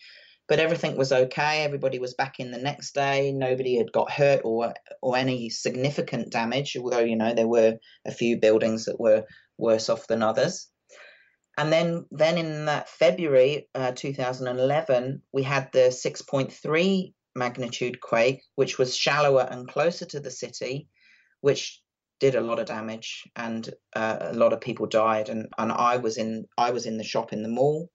[0.46, 1.62] But everything was okay.
[1.62, 3.32] Everybody was back in the next day.
[3.32, 8.12] Nobody had got hurt or or any significant damage, although you know there were a
[8.12, 9.24] few buildings that were
[9.58, 10.68] worse off than others.
[11.58, 18.78] And then, then in that February uh, 2011, we had the 6.3 magnitude quake, which
[18.78, 20.88] was shallower and closer to the city,
[21.40, 21.82] which
[22.20, 25.28] did a lot of damage, and uh, a lot of people died.
[25.28, 27.90] And, and I was in I was in the shop in the mall.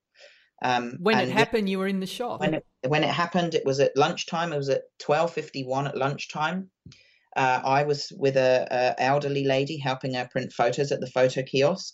[0.62, 2.40] Um, when it happened, you were in the shop.
[2.40, 4.52] When it, when it happened, it was at lunchtime.
[4.52, 6.70] It was at 12:51 at lunchtime.
[7.36, 11.42] Uh, I was with a, a, elderly lady helping her print photos at the photo
[11.42, 11.92] kiosk.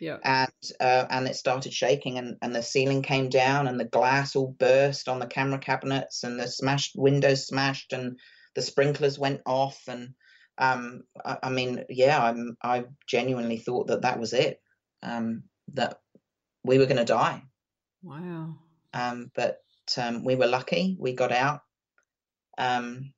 [0.00, 0.18] Yeah.
[0.22, 4.36] And uh, and it started shaking, and, and the ceiling came down, and the glass
[4.36, 8.18] all burst on the camera cabinets, and the smashed windows smashed, and
[8.54, 10.14] the sprinklers went off, and
[10.58, 14.60] um, I, I, mean, yeah, I'm I genuinely thought that that was it,
[15.02, 15.44] um,
[15.74, 15.98] that
[16.64, 17.42] we were going to die.
[18.02, 18.56] Wow.
[18.92, 19.58] Um, but
[19.96, 21.60] um, we were lucky; we got out.
[22.58, 23.12] Um,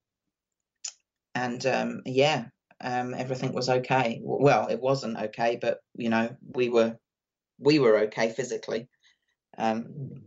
[1.35, 2.47] and um, yeah,
[2.81, 4.21] um, everything was okay.
[4.23, 6.97] Well, it wasn't okay, but you know, we were
[7.59, 8.89] we were okay physically.
[9.59, 10.23] Um,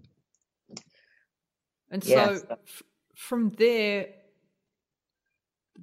[1.89, 2.47] and so, yeah, so.
[2.51, 2.83] F-
[3.15, 4.07] from there,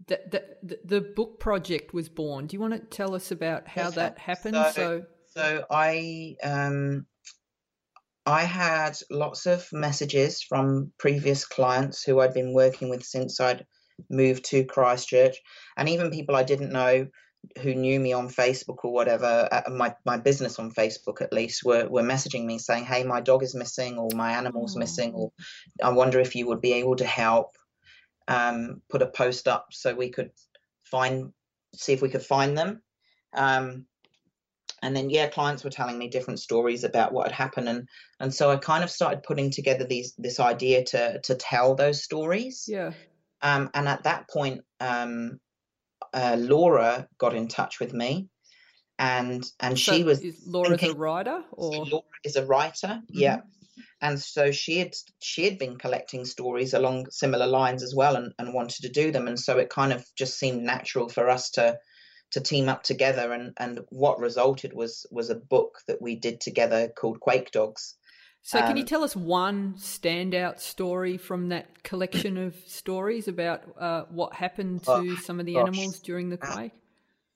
[0.06, 0.20] the,
[0.62, 2.46] the the book project was born.
[2.46, 4.56] Do you want to tell us about how yes, that happened?
[4.56, 7.06] So, so, so I um,
[8.26, 13.66] I had lots of messages from previous clients who I'd been working with since I'd
[14.10, 15.36] moved to Christchurch,
[15.76, 17.06] and even people I didn't know
[17.60, 21.64] who knew me on Facebook or whatever, uh, my my business on Facebook at least,
[21.64, 24.80] were were messaging me saying, "Hey, my dog is missing, or my animal's oh.
[24.80, 25.32] missing, or
[25.82, 27.56] I wonder if you would be able to help."
[28.26, 30.30] Um, put a post up so we could
[30.84, 31.32] find,
[31.74, 32.82] see if we could find them.
[33.34, 33.86] Um,
[34.84, 37.88] and then yeah, clients were telling me different stories about what had happened, and
[38.20, 42.02] and so I kind of started putting together these this idea to to tell those
[42.02, 42.66] stories.
[42.68, 42.92] Yeah.
[43.40, 45.40] Um, and at that point, um,
[46.12, 48.28] uh, Laura got in touch with me,
[48.98, 53.18] and and so she was Laura's thinking, a writer, or Laura is a writer, mm-hmm.
[53.18, 53.40] yeah.
[54.04, 58.32] And so she had she had been collecting stories along similar lines as well, and,
[58.38, 61.50] and wanted to do them, and so it kind of just seemed natural for us
[61.52, 61.78] to
[62.32, 66.40] to team up together, and and what resulted was was a book that we did
[66.40, 67.96] together called Quake Dogs,
[68.46, 73.62] so, can you um, tell us one standout story from that collection of stories about
[73.80, 75.68] uh, what happened to oh, some of the gosh.
[75.68, 76.72] animals during the quake?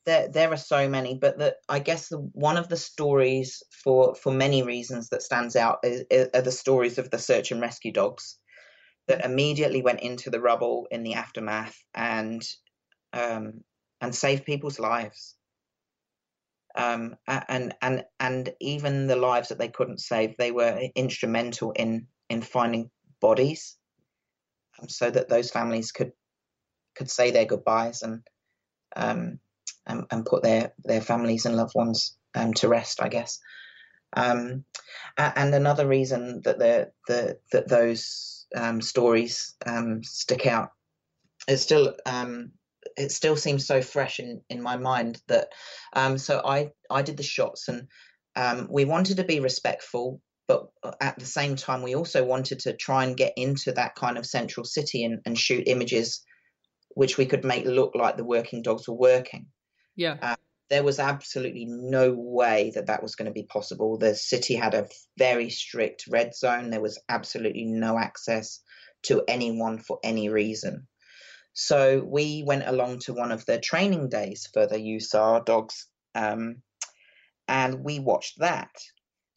[0.08, 4.32] There, there are so many, but I guess the, one of the stories, for for
[4.32, 7.92] many reasons, that stands out is, is, are the stories of the search and rescue
[7.92, 8.38] dogs
[9.06, 12.42] that immediately went into the rubble in the aftermath and
[13.12, 13.64] um,
[14.00, 15.36] and saved people's lives.
[16.74, 22.06] Um, and and and even the lives that they couldn't save, they were instrumental in
[22.30, 22.90] in finding
[23.20, 23.76] bodies,
[24.80, 26.12] um, so that those families could
[26.96, 28.26] could say their goodbyes and
[28.96, 29.38] um,
[29.88, 33.40] and, put their their families and loved ones um, to rest, I guess.
[34.16, 34.64] Um,
[35.16, 40.70] and another reason that the the that those um, stories um, stick out
[41.46, 42.52] is still um,
[42.96, 45.48] it still seems so fresh in in my mind that
[45.92, 47.88] um, so I I did the shots and
[48.70, 52.72] we wanted to be respectful, but uh, at the same time we also wanted to
[52.72, 56.24] try and get into that kind of central city and, and shoot images
[56.98, 59.46] which we could make look like the working dogs were working.
[59.98, 60.16] Yeah.
[60.22, 60.36] Uh,
[60.70, 63.98] there was absolutely no way that that was going to be possible.
[63.98, 64.86] The city had a
[65.18, 66.70] very strict red zone.
[66.70, 68.60] There was absolutely no access
[69.04, 70.86] to anyone for any reason.
[71.52, 75.86] So we went along to one of the training days for the USAR dogs.
[76.14, 76.62] Um,
[77.48, 78.70] and we watched that,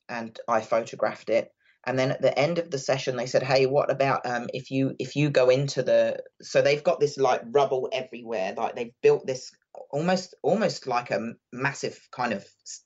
[0.10, 1.50] and I photographed it.
[1.88, 4.70] And then at the end of the session, they said, "Hey, what about um, if
[4.70, 8.94] you if you go into the so they've got this like rubble everywhere, like they've
[9.02, 9.52] built this
[9.90, 12.46] almost almost like a massive kind of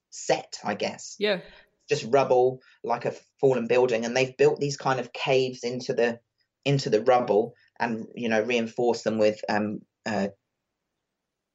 [0.10, 1.16] set, I guess.
[1.20, 1.42] Yeah,
[1.90, 6.20] just rubble like a fallen building, and they've built these kind of caves into the
[6.64, 10.30] into the rubble, and you know reinforce them with um, uh,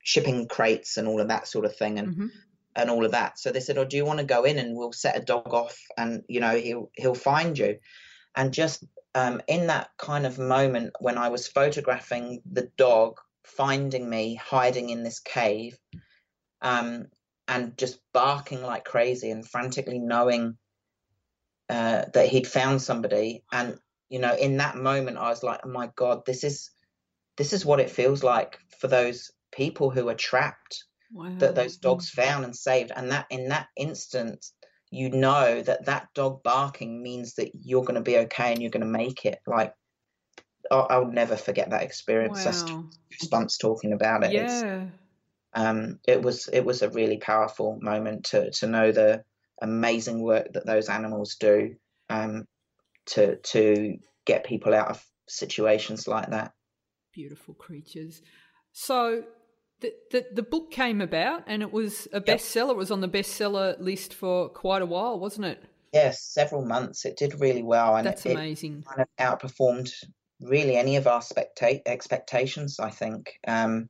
[0.02, 2.26] shipping crates and all of that sort of thing, and mm-hmm
[2.76, 3.38] and all of that.
[3.38, 5.52] So they said, "Oh, do you want to go in and we'll set a dog
[5.52, 7.78] off, and you know he'll he'll find you."
[8.36, 13.18] And just um, in that kind of moment when I was photographing the dog
[13.56, 15.78] finding me hiding in this cave,
[16.62, 17.06] um,
[17.48, 20.56] and just barking like crazy and frantically knowing
[21.68, 23.78] uh, that he'd found somebody, and
[24.08, 26.70] you know, in that moment, I was like, "Oh my god, this is
[27.36, 31.34] this is what it feels like for those people who are trapped." wow.
[31.38, 34.46] that those dogs found and saved and that in that instant
[34.90, 38.70] you know that that dog barking means that you're going to be okay and you're
[38.70, 39.72] going to make it like
[40.70, 42.52] I'll, I'll never forget that experience wow.
[42.52, 42.64] that's
[43.22, 44.86] goosebumps talking about it yeah
[45.54, 49.24] um it was it was a really powerful moment to to know the
[49.60, 51.74] amazing work that those animals do
[52.08, 52.46] um
[53.06, 56.52] to to get people out of situations like that
[57.12, 58.22] beautiful creatures
[58.72, 59.24] so
[59.80, 62.70] the, the, the book came about and it was a bestseller.
[62.70, 65.62] It was on the bestseller list for quite a while, wasn't it?
[65.92, 67.04] Yes, several months.
[67.04, 68.78] It did really well, and that's it, amazing.
[68.80, 69.90] It kind of outperformed
[70.40, 71.22] really any of our
[71.86, 73.38] expectations, I think.
[73.46, 73.88] Um,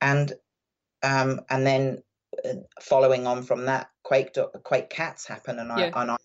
[0.00, 0.32] and
[1.02, 2.02] um, and then
[2.44, 5.90] uh, following on from that, Quake Quake Cats happened, and I yeah.
[5.94, 6.16] and I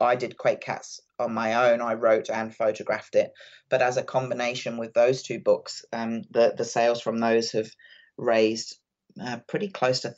[0.00, 1.80] I did Quake Cats on my own.
[1.80, 3.32] I wrote and photographed it,
[3.68, 7.70] but as a combination with those two books, um, the the sales from those have
[8.16, 8.78] raised
[9.22, 10.14] uh, pretty close to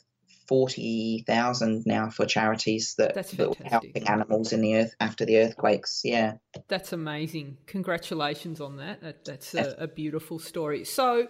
[0.53, 5.25] forty thousand now for charities that, That's that were helping animals in the earth after
[5.25, 6.01] the earthquakes.
[6.03, 6.33] Yeah,
[6.67, 7.57] that's amazing.
[7.65, 9.01] Congratulations on that.
[9.01, 10.85] that that's a, a, beautiful story.
[10.85, 11.27] So,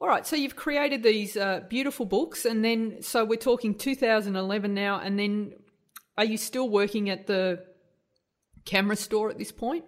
[0.00, 4.72] all right, so you've created these uh, beautiful books, and then so we're talking 2011
[4.72, 5.54] now, and then
[6.16, 7.64] are you still working at the
[8.64, 9.84] camera store at this point?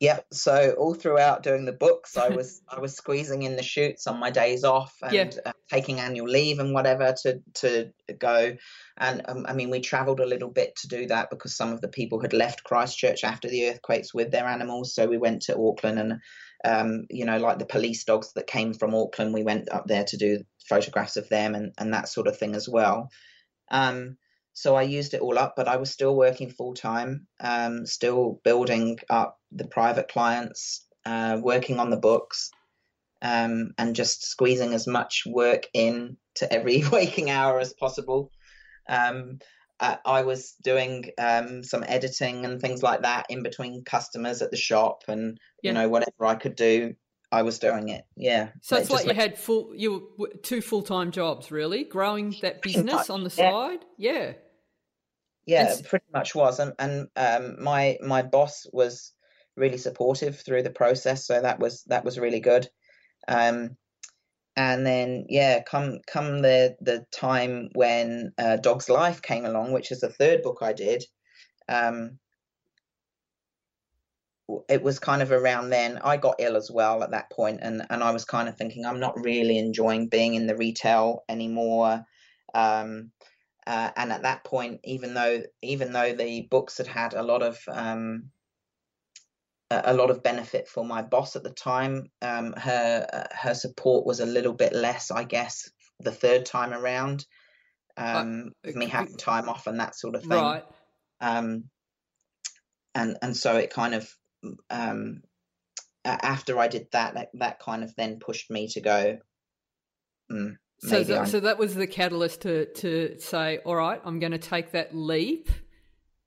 [0.00, 0.26] Yep.
[0.32, 4.18] So all throughout doing the books, I was I was squeezing in the shoots on
[4.18, 5.30] my days off and yeah.
[5.46, 8.56] uh, taking annual leave and whatever to to go.
[8.96, 11.80] And um, I mean, we travelled a little bit to do that because some of
[11.80, 14.94] the people had left Christchurch after the earthquakes with their animals.
[14.94, 16.20] So we went to Auckland and
[16.64, 20.04] um, you know, like the police dogs that came from Auckland, we went up there
[20.04, 23.10] to do photographs of them and and that sort of thing as well.
[23.70, 24.16] Um,
[24.54, 28.40] so I used it all up, but I was still working full time, um, still
[28.44, 32.50] building up the private clients, uh, working on the books,
[33.20, 38.30] um, and just squeezing as much work in to every waking hour as possible.
[38.88, 39.40] Um,
[39.80, 44.52] I, I was doing um, some editing and things like that in between customers at
[44.52, 45.70] the shop, and yeah.
[45.70, 46.94] you know whatever I could do
[47.32, 48.04] I was doing it.
[48.16, 48.50] Yeah.
[48.62, 52.62] So it's like you had full, you were two full time jobs, really, growing that
[52.62, 53.80] business on the side.
[53.98, 54.12] Yeah.
[54.12, 54.32] Yeah,
[55.82, 59.12] pretty much was, and and um, my my boss was
[59.56, 62.68] really supportive through the process, so that was that was really good.
[63.28, 63.76] Um,
[64.56, 69.92] and then yeah, come come the the time when uh, Dog's Life came along, which
[69.92, 71.04] is the third book I did.
[71.68, 72.18] Um,
[74.68, 77.82] it was kind of around then I got ill as well at that point and
[77.88, 82.04] and I was kind of thinking I'm not really enjoying being in the retail anymore
[82.54, 83.10] um,
[83.66, 87.42] uh, and at that point, even though even though the books had had a lot
[87.42, 88.30] of um,
[89.70, 94.06] a lot of benefit for my boss at the time, um, her uh, her support
[94.06, 97.26] was a little bit less, I guess, the third time around.
[97.96, 100.42] Um, uh, me having time off and that sort of thing.
[100.42, 100.64] Right.
[101.20, 101.64] Um,
[102.94, 104.12] and and so it kind of
[104.68, 105.22] um,
[106.04, 109.18] after I did that, that, that kind of then pushed me to go.
[110.30, 110.56] Mm,
[110.88, 114.38] so, so, so, that was the catalyst to to say, all right, I'm going to
[114.38, 115.48] take that leap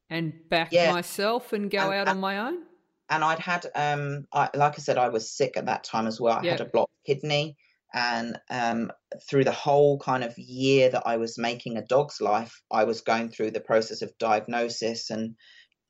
[0.10, 0.92] and back yeah.
[0.92, 2.64] myself and go and, out and, on my own.
[3.10, 6.20] And I'd had, um, I, like I said, I was sick at that time as
[6.20, 6.40] well.
[6.40, 7.56] I had a blocked kidney,
[7.94, 8.92] and um,
[9.30, 13.02] through the whole kind of year that I was making a dog's life, I was
[13.02, 15.36] going through the process of diagnosis and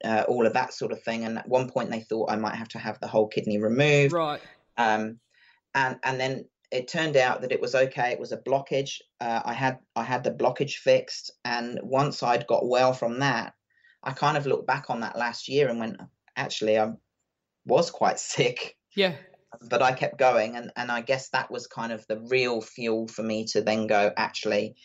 [0.03, 1.25] uh, all of that sort of thing.
[1.25, 4.13] And at one point, they thought I might have to have the whole kidney removed.
[4.13, 4.41] Right.
[4.77, 5.19] Um,
[5.73, 8.11] and and then it turned out that it was okay.
[8.11, 8.99] It was a blockage.
[9.21, 13.53] Uh, I had I had the blockage fixed, and once I'd got well from that,
[14.03, 15.97] I kind of looked back on that last year and went,
[16.35, 16.91] actually, I
[17.65, 18.75] was quite sick.
[18.95, 19.15] Yeah.
[19.69, 23.07] But I kept going, and and I guess that was kind of the real fuel
[23.07, 24.11] for me to then go.
[24.17, 24.75] Actually,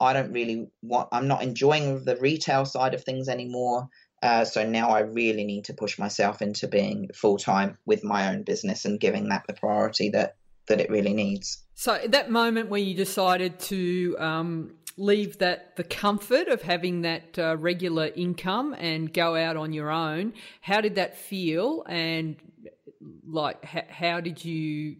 [0.00, 1.08] I don't really want.
[1.12, 3.88] I'm not enjoying the retail side of things anymore.
[4.22, 8.32] Uh, so now I really need to push myself into being full time with my
[8.32, 10.36] own business and giving that the priority that
[10.68, 11.62] that it really needs.
[11.74, 17.38] So that moment when you decided to um, leave that the comfort of having that
[17.38, 21.84] uh, regular income and go out on your own, how did that feel?
[21.88, 22.36] And
[23.26, 24.96] like, h- how did you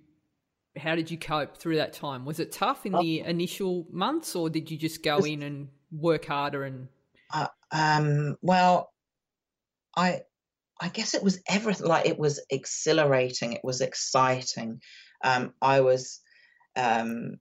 [0.77, 2.25] how did you cope through that time?
[2.25, 6.25] Was it tough in the initial months, or did you just go in and work
[6.25, 6.89] harder and?
[7.33, 8.91] Uh, um, well,
[9.97, 10.23] I
[10.81, 11.87] I guess it was everything.
[11.87, 13.53] Like it was exhilarating.
[13.53, 14.81] It was exciting.
[15.23, 16.21] Um, I was
[16.77, 17.39] um,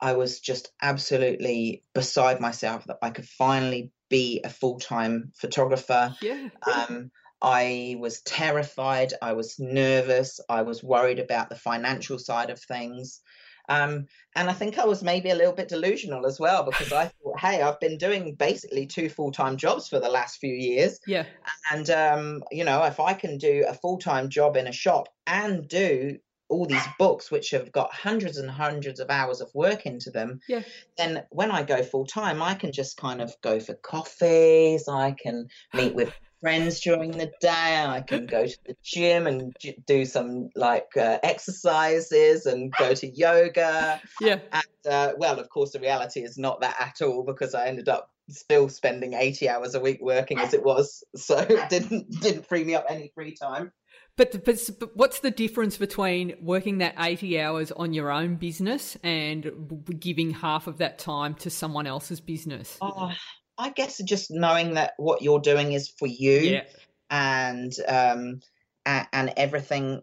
[0.00, 6.14] I was just absolutely beside myself that I could finally be a full time photographer.
[6.20, 6.48] Yeah.
[6.70, 9.12] Um, I was terrified.
[9.20, 10.40] I was nervous.
[10.48, 13.20] I was worried about the financial side of things.
[13.68, 17.06] Um, and I think I was maybe a little bit delusional as well because I
[17.22, 21.00] thought, hey, I've been doing basically two full time jobs for the last few years.
[21.06, 21.24] Yeah.
[21.72, 25.08] And, um, you know, if I can do a full time job in a shop
[25.26, 26.18] and do
[26.48, 30.40] all these books which have got hundreds and hundreds of hours of work into them
[30.48, 30.62] yeah.
[30.96, 35.12] then when i go full time i can just kind of go for coffees i
[35.12, 36.12] can meet with
[36.44, 37.86] friends during the day.
[37.86, 43.06] I can go to the gym and do some like uh, exercises and go to
[43.06, 43.98] yoga.
[44.20, 44.40] Yeah.
[44.52, 47.88] And uh, well, of course, the reality is not that at all because I ended
[47.88, 51.02] up still spending 80 hours a week working as it was.
[51.16, 53.72] So it didn't didn't free me up any free time.
[54.16, 58.96] But, but, but what's the difference between working that 80 hours on your own business
[59.02, 59.50] and
[59.98, 62.78] giving half of that time to someone else's business?
[62.80, 63.12] Oh,
[63.58, 66.64] I guess just knowing that what you're doing is for you yeah.
[67.10, 68.40] and um
[68.84, 70.02] and, and everything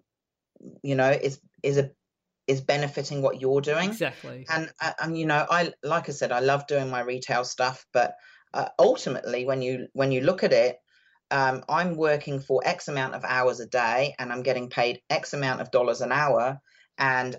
[0.83, 1.91] you know is is a
[2.47, 6.31] is benefiting what you're doing exactly and uh, and you know I like I said
[6.31, 8.15] I love doing my retail stuff but
[8.53, 10.77] uh, ultimately when you when you look at it
[11.31, 15.33] um, I'm working for X amount of hours a day and I'm getting paid X
[15.33, 16.59] amount of dollars an hour
[16.97, 17.35] and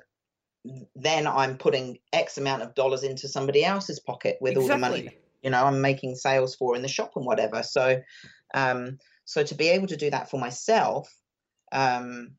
[0.96, 4.72] then I'm putting X amount of dollars into somebody else's pocket with exactly.
[4.72, 8.00] all the money you know i'm making sales for in the shop and whatever so
[8.54, 11.12] um so to be able to do that for myself
[11.72, 12.30] um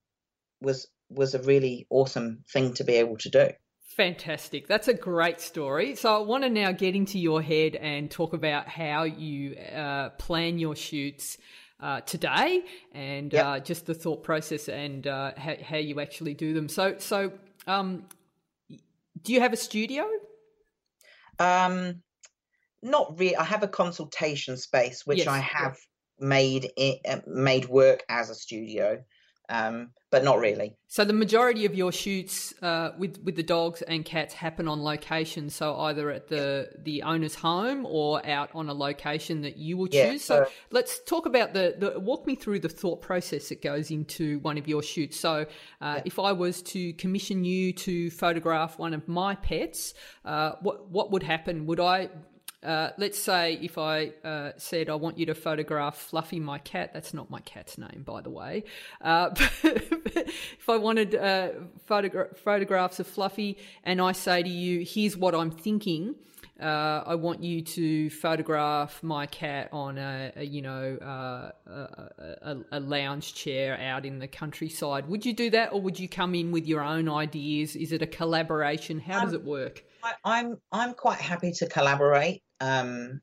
[0.61, 3.49] was was a really awesome thing to be able to do
[3.95, 4.67] Fantastic.
[4.67, 5.95] That's a great story.
[5.95, 10.09] So, I want to now get into your head and talk about how you uh,
[10.11, 11.37] plan your shoots
[11.79, 12.63] uh, today
[12.93, 13.45] and yep.
[13.45, 16.69] uh, just the thought process and uh, how, how, you actually do them.
[16.69, 17.33] So, so
[17.67, 18.05] um,
[19.21, 20.05] do you have a studio?
[21.39, 22.01] Um,
[22.81, 23.35] not really.
[23.35, 25.77] I have a consultation space which yes, I have
[26.19, 26.27] yeah.
[26.27, 29.03] made it uh, made work as a studio,
[29.49, 30.75] um, but not really.
[30.87, 34.83] So the majority of your shoots uh, with with the dogs and cats happen on
[34.83, 35.49] location.
[35.49, 39.87] So either at the the owner's home or out on a location that you will
[39.87, 39.97] choose.
[39.97, 43.61] Yeah, so, so let's talk about the, the walk me through the thought process that
[43.61, 45.19] goes into one of your shoots.
[45.19, 45.47] So
[45.81, 46.01] uh, yeah.
[46.05, 49.93] if I was to commission you to photograph one of my pets,
[50.25, 51.65] uh, what what would happen?
[51.65, 52.09] Would I
[52.64, 56.93] uh, let's say if I uh, said I want you to photograph Fluffy, my cat.
[56.93, 58.64] That's not my cat's name, by the way.
[59.01, 59.30] Uh,
[59.64, 61.49] if I wanted uh,
[61.89, 66.16] photogra- photographs of Fluffy, and I say to you, "Here's what I'm thinking."
[66.61, 72.57] Uh, I want you to photograph my cat on a, a you know uh, a,
[72.72, 75.07] a, lounge chair out in the countryside.
[75.07, 77.76] Would you do that, or would you come in with your own ideas?
[77.76, 78.99] Is it a collaboration?
[78.99, 79.84] How um, does it work?
[80.03, 82.43] I, I'm I'm quite happy to collaborate.
[82.64, 83.22] Um,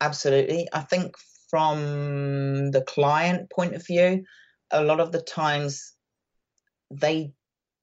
[0.00, 0.68] absolutely.
[0.72, 1.14] I think
[1.50, 4.24] from the client point of view,
[4.70, 5.92] a lot of the times
[6.90, 7.32] they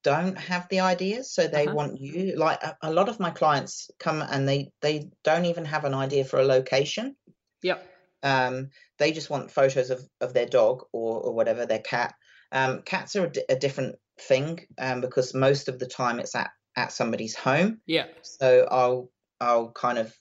[0.03, 1.75] don't have the ideas so they uh-huh.
[1.75, 5.63] want you like a, a, lot of my clients come and they they don't even
[5.63, 7.15] have an idea for a location.
[7.61, 7.87] Yep.
[8.21, 8.69] Um
[8.99, 12.15] they just want photos of of their dog or or whatever their cat.
[12.51, 16.51] Um cats are a, a different thing um because most of the time it's at
[16.75, 17.79] at somebody's home.
[17.85, 18.07] Yeah.
[18.23, 19.09] So i'll
[19.39, 20.13] i'll kind of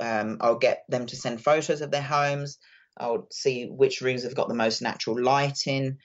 [0.00, 2.58] um, I'll get them to send photos of their homes.
[2.98, 5.98] I'll see which rooms have got the most natural lighting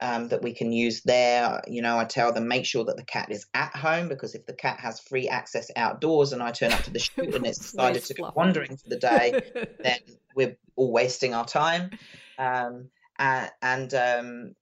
[0.00, 1.62] um, that we can use there.
[1.66, 4.44] You know, I tell them make sure that the cat is at home because if
[4.46, 7.58] the cat has free access outdoors and I turn up to the shoot and it's
[7.58, 9.40] decided to go wandering for the day,
[9.82, 9.98] then
[10.34, 11.90] we're all wasting our time.
[12.38, 12.88] Um,
[13.18, 14.54] and, and um,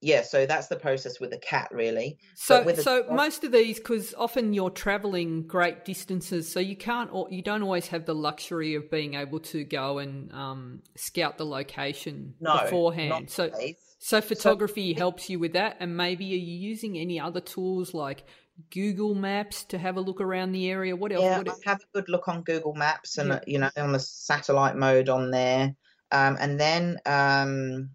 [0.00, 2.18] yeah, so that's the process with the cat, really.
[2.34, 7.26] So, so most of these, because often you're traveling great distances, so you can't, or
[7.30, 11.46] you don't always have the luxury of being able to go and um, scout the
[11.46, 13.28] location no, beforehand.
[13.28, 13.50] So,
[13.98, 15.78] so photography so, helps you with that.
[15.80, 18.22] And maybe are you using any other tools like
[18.70, 20.94] Google Maps to have a look around the area?
[20.94, 21.22] What else?
[21.22, 23.40] Yeah, what have a good look on Google Maps and yeah.
[23.48, 25.74] you know on the satellite mode on there,
[26.12, 27.90] um, and then um,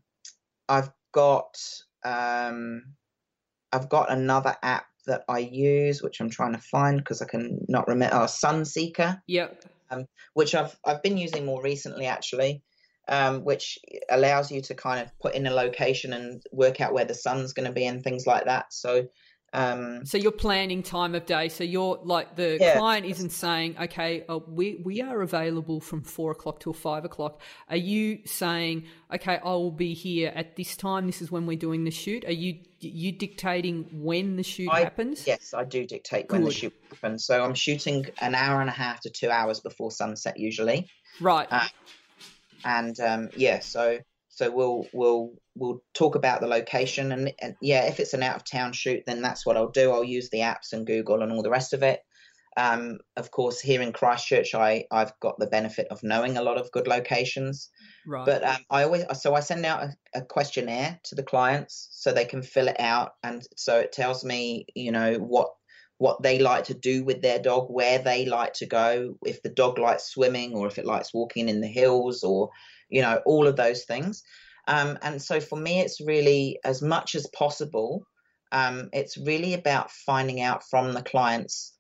[0.68, 1.58] I've got
[2.06, 2.84] um,
[3.72, 7.60] I've got another app that I use, which I'm trying to find because I can
[7.68, 8.16] not remember.
[8.16, 9.22] Oh, Sunseeker.
[9.28, 9.66] Yep.
[9.92, 12.64] Um, which I've I've been using more recently actually,
[13.08, 13.78] um, which
[14.10, 17.54] allows you to kind of put in a location and work out where the sun's
[17.54, 18.72] going to be and things like that.
[18.72, 19.08] So
[19.54, 21.48] um, so you're planning time of day.
[21.48, 22.78] So you're like the yeah.
[22.78, 27.40] client isn't saying, okay, uh, we we are available from four o'clock till five o'clock.
[27.70, 31.06] Are you saying, okay, I will be here at this time.
[31.06, 32.26] This is when we're doing the shoot.
[32.26, 35.28] Are you you dictating when the shoot I, happens?
[35.28, 36.38] Yes, I do dictate Good.
[36.38, 37.24] when the shoot happens.
[37.26, 40.88] So I'm shooting an hour and a half to two hours before sunset usually.
[41.22, 41.48] Right.
[41.52, 41.68] Uh,
[42.66, 44.00] and um, yeah, so
[44.36, 48.36] so we'll we'll we'll talk about the location and, and yeah, if it's an out
[48.36, 49.92] of town shoot, then that's what I'll do.
[49.92, 52.00] I'll use the apps and Google and all the rest of it.
[52.56, 56.58] Um, of course, here in Christchurch, I I've got the benefit of knowing a lot
[56.58, 57.70] of good locations.
[58.08, 58.26] Right.
[58.26, 62.12] But um, I always so I send out a, a, questionnaire to the clients so
[62.12, 65.50] they can fill it out, and so it tells me, you know, what
[65.98, 69.50] what they like to do with their dog, where they like to go, if the
[69.50, 72.50] dog likes swimming or if it likes walking in the hills, or
[72.94, 74.24] you know, all of those things.
[74.68, 78.06] Um, and so for me, it's really as much as possible.
[78.52, 81.74] Um, it's really about finding out from the clients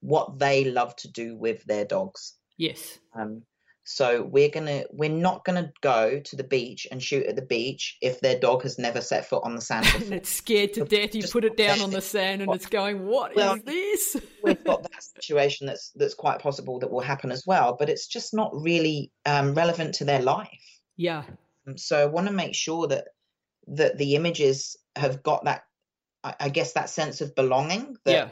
[0.00, 2.34] what they love to do with their dogs.
[2.56, 2.98] Yes.
[3.14, 3.42] Um,
[3.84, 7.98] so we're gonna we're not gonna go to the beach and shoot at the beach
[8.00, 9.86] if their dog has never set foot on the sand.
[9.96, 11.14] and it's scared to death.
[11.14, 14.62] You put it down on the sand and it's going, "What well, is this?" we've
[14.62, 18.32] got that situation that's that's quite possible that will happen as well, but it's just
[18.32, 20.48] not really um, relevant to their life.
[20.96, 21.24] Yeah.
[21.66, 23.08] Um, so I want to make sure that
[23.68, 25.62] that the images have got that,
[26.22, 27.96] I, I guess, that sense of belonging.
[28.04, 28.28] That, yeah.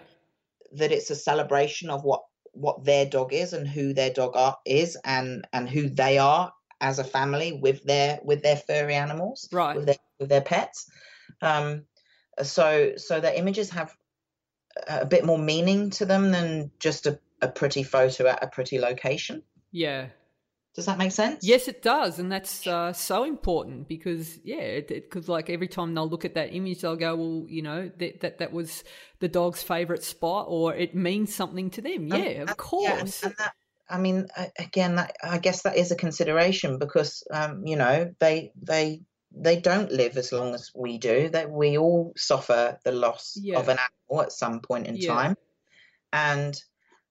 [0.74, 2.22] That it's a celebration of what
[2.61, 6.52] what their dog is and who their dog are, is and and who they are
[6.80, 9.76] as a family with their with their furry animals, right?
[9.76, 10.90] With their with their pets.
[11.42, 11.84] Um,
[12.42, 13.96] so so the images have
[14.86, 18.78] a bit more meaning to them than just a, a pretty photo at a pretty
[18.78, 19.42] location.
[19.72, 20.06] Yeah,
[20.74, 21.44] does that make sense?
[21.44, 26.08] Yes, it does, and that's uh, so important because yeah, because like every time they'll
[26.08, 28.84] look at that image, they'll go, well, you know, that that, that was
[29.18, 32.06] the dog's favorite spot, or it means something to them.
[32.06, 32.84] Yeah, of course.
[32.84, 33.52] Yeah, and, and that,
[33.88, 34.28] I mean,
[34.60, 39.00] again, that, I guess that is a consideration because um, you know they they
[39.32, 41.30] they don't live as long as we do.
[41.30, 43.58] That we all suffer the loss yeah.
[43.58, 45.12] of an animal at some point in yeah.
[45.12, 45.36] time,
[46.12, 46.54] and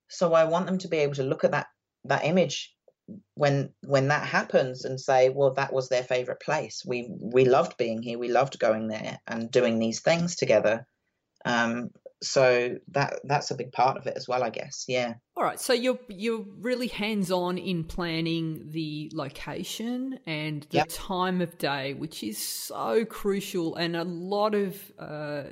[0.07, 1.67] so I want them to be able to look at that
[2.05, 2.73] that image
[3.35, 6.83] when when that happens and say well that was their favorite place.
[6.85, 8.17] We we loved being here.
[8.17, 10.85] We loved going there and doing these things together.
[11.45, 11.91] Um,
[12.21, 14.85] so that that's a big part of it as well i guess.
[14.87, 15.13] Yeah.
[15.37, 15.59] All right.
[15.59, 20.87] So you're you're really hands on in planning the location and the yep.
[20.89, 25.43] time of day which is so crucial and a lot of uh,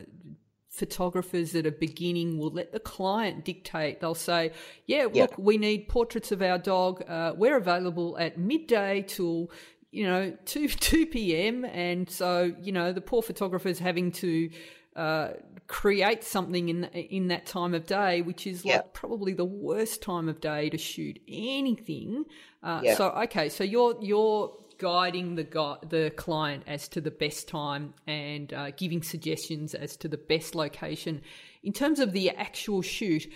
[0.78, 4.00] photographers that are beginning will let the client dictate.
[4.00, 4.52] They'll say,
[4.86, 7.04] "Yeah, look, we need portraits of our dog.
[7.08, 9.50] Uh, we're available at midday till."
[9.90, 11.64] You know, two two p.m.
[11.66, 14.50] and so you know the poor photographer's having to
[14.98, 15.30] uh,
[15.68, 20.28] create something in in that time of day, which is like probably the worst time
[20.28, 22.26] of day to shoot anything.
[22.62, 27.94] Uh, So okay, so you're you're guiding the the client as to the best time
[28.06, 31.22] and uh, giving suggestions as to the best location.
[31.64, 33.28] In terms of the actual shoot,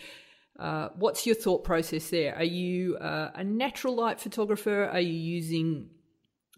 [0.60, 2.36] uh, what's your thought process there?
[2.36, 4.86] Are you uh, a natural light photographer?
[4.86, 5.90] Are you using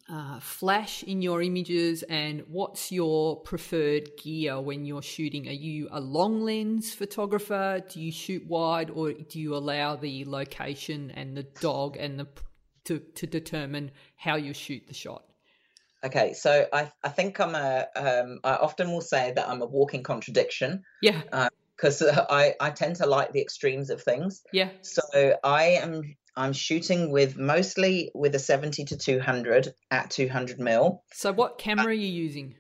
[0.10, 2.04] uh, flash in your images?
[2.04, 5.48] And what's your preferred gear when you're shooting?
[5.48, 7.82] Are you a long lens photographer?
[7.88, 12.28] Do you shoot wide, or do you allow the location and the dog and the
[12.86, 15.24] to to determine how you shoot the shot?
[16.04, 19.66] Okay, so I I think I'm a um, I often will say that I'm a
[19.66, 20.84] walking contradiction.
[21.02, 21.22] Yeah.
[21.76, 24.44] Because uh, I I tend to like the extremes of things.
[24.52, 24.70] Yeah.
[24.82, 31.04] So I am I'm shooting with mostly with a 70 to 200 at 200 mil.
[31.14, 32.56] So what camera uh, are you using?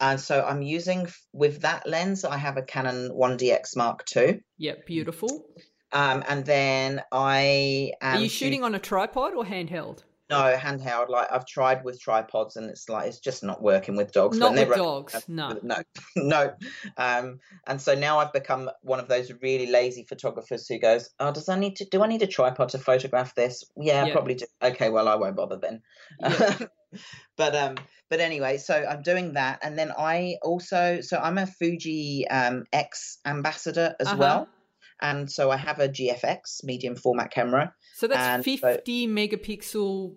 [0.00, 2.24] And so I'm using with that lens.
[2.24, 4.40] I have a Canon 1DX Mark II.
[4.56, 5.44] Yeah, beautiful.
[5.92, 8.18] Um, and then I am.
[8.18, 10.02] Are you shooting on a tripod or handheld?
[10.30, 11.08] No, handheld.
[11.08, 14.36] Like I've tried with tripods, and it's like it's just not working with dogs.
[14.36, 15.24] Not with dogs.
[15.26, 15.76] No, no,
[16.16, 16.52] no.
[16.98, 21.32] Um, and so now I've become one of those really lazy photographers who goes, "Oh,
[21.32, 21.86] does I need to?
[21.86, 23.64] Do I need a tripod to photograph this?
[23.76, 24.12] Yeah, yeah.
[24.12, 24.46] Probably do.
[24.62, 25.80] Okay, well, I won't bother then."
[26.20, 26.58] Yeah.
[27.36, 27.74] but um
[28.08, 32.64] but anyway so i'm doing that and then i also so i'm a fuji um
[32.72, 34.16] x ambassador as uh-huh.
[34.18, 34.48] well
[35.00, 37.74] and so i have a gfx medium format camera.
[37.94, 40.14] So that's 50 so, megapixel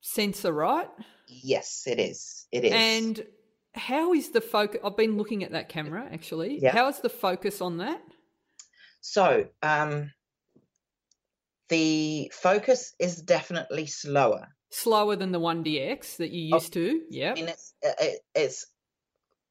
[0.00, 0.88] sensor right?
[1.28, 2.46] Yes it is.
[2.52, 2.72] It is.
[2.72, 3.24] And
[3.74, 6.58] how is the focus i've been looking at that camera actually.
[6.60, 6.72] Yeah.
[6.72, 8.02] how is the focus on that?
[9.00, 10.12] So um
[11.68, 14.48] the focus is definitely slower.
[14.70, 17.00] Slower than the 1DX that you used oh, to.
[17.08, 17.34] Yeah.
[17.36, 18.66] it's, it, it's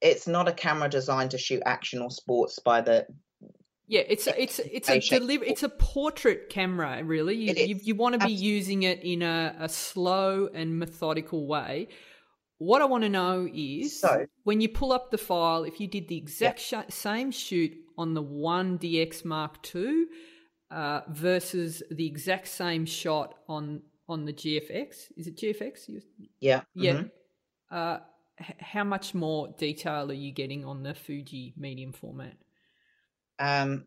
[0.00, 3.06] it's not a camera designed to shoot action or sports by the
[3.92, 7.36] yeah, it's a, it's it's a deliver it's a portrait camera really.
[7.36, 11.88] You you, you, want to be using it in a, a slow and methodical way.
[12.56, 15.88] What I want to know is so, when you pull up the file, if you
[15.88, 16.84] did the exact yeah.
[16.88, 20.06] sh- same shoot on the 1DX Mark II
[20.70, 25.12] uh, versus the exact same shot on on the GFX.
[25.18, 26.00] Is it GFX?
[26.40, 26.62] Yeah.
[26.74, 26.92] Yeah.
[26.92, 27.76] Mm-hmm.
[27.76, 27.98] Uh,
[28.40, 32.38] h- how much more detail are you getting on the Fuji medium format?
[33.38, 33.86] Um,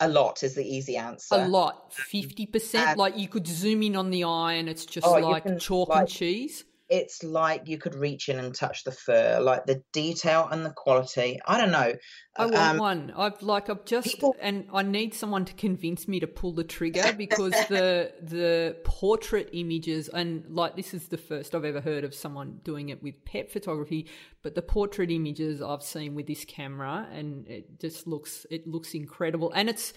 [0.00, 1.34] a lot is the easy answer.
[1.34, 2.98] A lot, fifty percent.
[2.98, 6.00] Like you could zoom in on the eye, and it's just oh, like chalk like,
[6.00, 10.48] and cheese it's like you could reach in and touch the fur, like the detail
[10.50, 11.38] and the quality.
[11.46, 11.92] I don't know.
[12.36, 13.12] I want um, one.
[13.16, 14.34] I've like I've just people...
[14.40, 19.50] and I need someone to convince me to pull the trigger because the the portrait
[19.52, 23.24] images and like this is the first I've ever heard of someone doing it with
[23.24, 24.06] pet photography,
[24.42, 28.94] but the portrait images I've seen with this camera and it just looks it looks
[28.94, 29.92] incredible and it's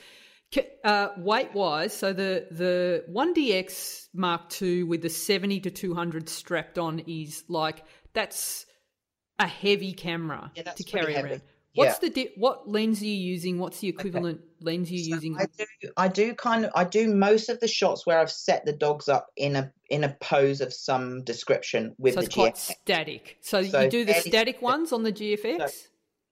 [0.84, 5.94] uh, weight wise, so the the one DX Mark II with the seventy to two
[5.94, 7.84] hundred strapped on is like
[8.14, 8.66] that's
[9.40, 11.42] a heavy camera yeah, to carry around.
[11.74, 12.10] What's yeah.
[12.10, 13.58] the di- what lens are you using?
[13.58, 14.48] What's the equivalent okay.
[14.60, 15.38] lens you're so using?
[15.40, 18.66] I do I do kind of I do most of the shots where I've set
[18.66, 22.36] the dogs up in a in a pose of some description with so the it's
[22.36, 23.38] quite static.
[23.42, 25.70] So, so, you do the static ones on the GFX.
[25.70, 25.88] So,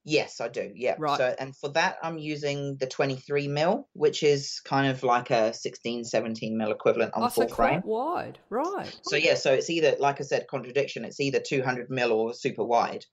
[0.10, 0.72] Yes, I do.
[0.74, 0.96] Yeah.
[0.98, 1.18] Right.
[1.18, 5.54] So, and for that, I'm using the 23 mil, which is kind of like a
[5.54, 7.82] 16, 17 mil equivalent on oh, full so frame.
[7.86, 8.40] wide.
[8.50, 9.00] Right.
[9.04, 9.36] So, yeah.
[9.36, 11.06] So it's either, like I said, contradiction.
[11.06, 13.06] It's either 200 mil or super wide.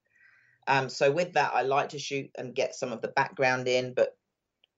[0.66, 3.92] Um, so with that, I like to shoot and get some of the background in,
[3.92, 4.16] but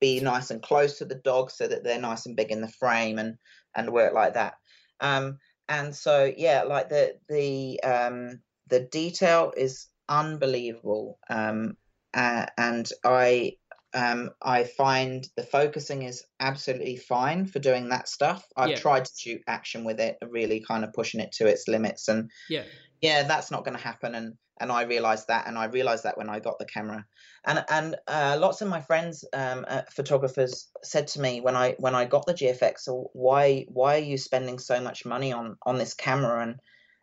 [0.00, 2.68] be nice and close to the dog so that they're nice and big in the
[2.68, 3.36] frame and
[3.74, 4.54] and work like that.
[5.00, 5.38] Um,
[5.68, 11.18] and so yeah, like the the um, the detail is unbelievable.
[11.30, 11.76] Um,
[12.14, 13.54] uh, and I
[13.94, 18.46] um, I find the focusing is absolutely fine for doing that stuff.
[18.56, 18.76] I've yeah.
[18.76, 22.30] tried to shoot action with it, really kind of pushing it to its limits, and
[22.48, 22.64] yeah,
[23.00, 24.14] yeah, that's not going to happen.
[24.14, 27.06] And and I realized that, and I realized that when I got the camera,
[27.46, 31.74] and and uh, lots of my friends, um, uh, photographers, said to me when I
[31.78, 35.56] when I got the GFX, so why why are you spending so much money on
[35.64, 36.42] on this camera?
[36.42, 36.56] And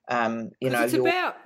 [0.07, 1.37] um, you know, it's about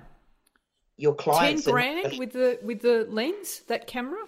[1.00, 4.20] your clients ten grand with the with the lens that camera.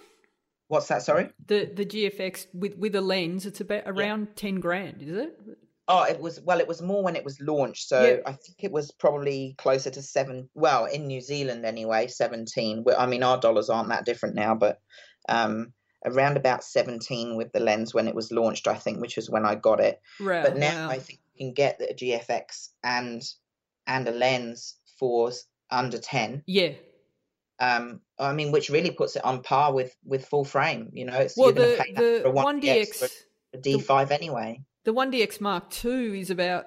[0.68, 1.02] What's that?
[1.02, 1.28] Sorry.
[1.46, 3.44] The the GFX with with a lens.
[3.44, 4.32] It's about around yeah.
[4.36, 5.38] ten grand, is it?
[5.86, 6.60] Oh, it was well.
[6.60, 8.16] It was more when it was launched, so yeah.
[8.24, 10.48] I think it was probably closer to seven.
[10.54, 12.84] Well, in New Zealand anyway, seventeen.
[12.98, 14.80] I mean, our dollars aren't that different now, but
[15.28, 15.74] um,
[16.06, 19.44] around about seventeen with the lens when it was launched, I think, which was when
[19.44, 20.00] I got it.
[20.18, 20.42] Right.
[20.42, 20.94] But now wow.
[20.94, 23.22] I think you can get a GFX and
[23.86, 25.32] and a lens for
[25.72, 26.72] under 10 yeah.
[27.58, 31.18] Um i mean which really puts it on par with with full frame you know?
[31.18, 33.10] It's well the the 1dx
[33.54, 34.62] a d5 the, anyway.
[34.84, 36.66] the 1dx mark ii is about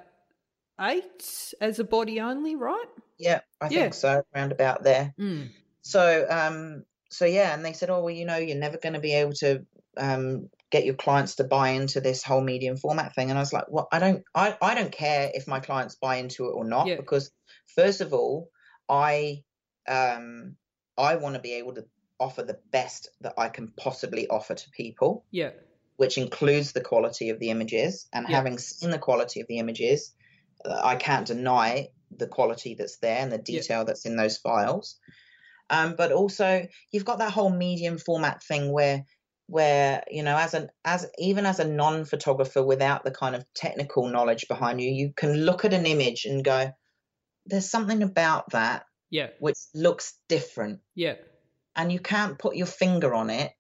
[0.82, 2.86] eight as a body only right?
[3.18, 3.82] Yeah i yeah.
[3.84, 5.14] think so around about there.
[5.20, 5.50] Mm.
[5.82, 9.00] so um so yeah and they said oh well you know you're never going to
[9.00, 9.66] be able to
[9.98, 13.30] um get your clients to buy into this whole medium format thing.
[13.30, 16.18] And i was like well i don't i, I don't care if my clients buy
[16.18, 16.98] into it or not yeah.
[16.98, 17.32] because
[17.76, 18.50] first of all
[18.90, 19.44] I
[19.88, 20.56] um
[20.98, 21.86] I want to be able to
[22.20, 25.26] offer the best that I can possibly offer to people.
[25.32, 25.52] Yeah.
[25.98, 28.36] Which includes the quality of the images and yeah.
[28.36, 30.14] having seen the quality of the images,
[30.66, 33.84] uh, I can't deny the quality that's there and the detail yeah.
[33.86, 35.00] that's in those files.
[35.70, 39.06] Um, but also you've got that whole medium format thing where
[39.48, 44.08] where you know as an as even as a non-photographer without the kind of technical
[44.08, 46.72] knowledge behind you you can look at an image and go
[47.46, 49.30] there's something about that yeah.
[49.40, 50.80] which looks different.
[50.96, 51.16] Yeah.
[51.76, 53.52] And you can't put your finger on it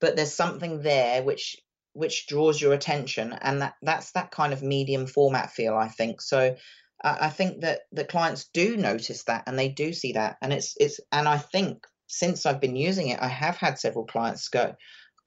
[0.00, 1.56] but there's something there which
[1.92, 3.32] which draws your attention.
[3.32, 6.20] And that that's that kind of medium format feel i think.
[6.20, 6.56] So
[7.02, 10.36] uh, i think that the clients do notice that and they do see that.
[10.42, 14.06] And it's it's and i think since i've been using it i have had several
[14.06, 14.76] clients go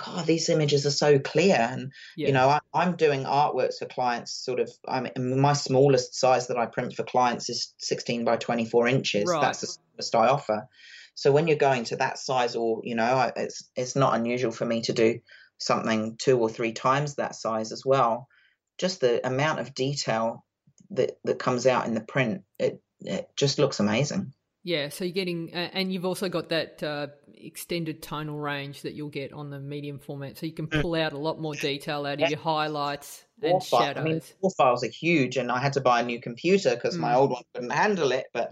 [0.04, 1.58] God, these images are so clear.
[1.60, 2.28] And, yeah.
[2.28, 6.48] you know, I, am doing artworks for clients sort of, I mean, my smallest size
[6.48, 9.26] that I print for clients is 16 by 24 inches.
[9.28, 9.42] Right.
[9.42, 10.68] That's the smallest I offer.
[11.16, 14.66] So when you're going to that size or, you know, it's, it's not unusual for
[14.66, 15.20] me to do
[15.58, 18.30] something two or three times that size as well.
[18.78, 20.46] Just the amount of detail
[20.92, 24.34] that, that comes out in the print, it, it just looks amazing.
[24.64, 28.94] Yeah, so you're getting, uh, and you've also got that uh, extended tonal range that
[28.94, 30.82] you'll get on the medium format, so you can mm.
[30.82, 34.02] pull out a lot more detail out of your highlights and shadows.
[34.02, 36.98] I mean, raw files are huge, and I had to buy a new computer because
[36.98, 37.02] mm.
[37.02, 38.26] my old one couldn't handle it.
[38.34, 38.52] But,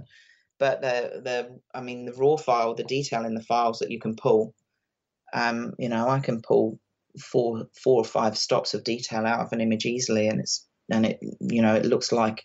[0.59, 3.99] but the the, I mean, the raw file, the detail in the files that you
[3.99, 4.53] can pull,
[5.33, 6.79] um, you know, I can pull
[7.19, 11.05] four four or five stops of detail out of an image easily, and it's and
[11.05, 12.43] it, you know, it looks like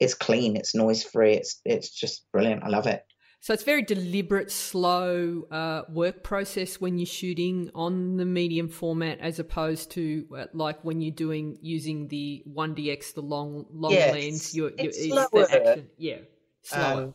[0.00, 2.64] it's clean, it's noise free, it's it's just brilliant.
[2.64, 3.02] I love it.
[3.40, 9.20] So it's very deliberate, slow uh, work process when you're shooting on the medium format,
[9.20, 13.92] as opposed to uh, like when you're doing using the one DX, the long long
[13.92, 14.54] yes, lens.
[14.56, 15.46] You're, you're it's slower.
[15.48, 16.16] Action, yeah,
[16.62, 17.02] slower.
[17.02, 17.14] Um,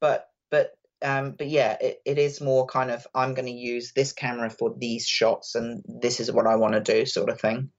[0.00, 3.92] but but um, but yeah, it, it is more kind of I'm going to use
[3.96, 7.40] this camera for these shots, and this is what I want to do, sort of
[7.40, 7.70] thing.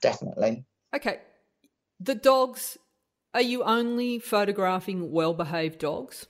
[0.00, 0.64] Definitely.
[0.96, 1.18] Okay,
[2.00, 2.78] the dogs
[3.34, 6.26] are you only photographing well behaved dogs?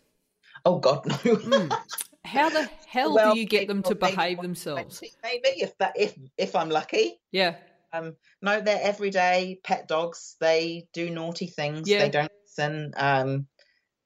[0.64, 1.14] Oh, God, no.
[1.14, 1.78] mm.
[2.24, 5.02] How the hell well, do you get them to behave themselves?
[5.22, 7.20] Maybe if that if if I'm lucky.
[7.30, 7.56] Yeah.
[7.92, 10.36] Um, no, they're everyday pet dogs.
[10.40, 11.88] They do naughty things.
[11.88, 11.98] Yeah.
[11.98, 12.92] They don't listen.
[12.96, 13.46] Um,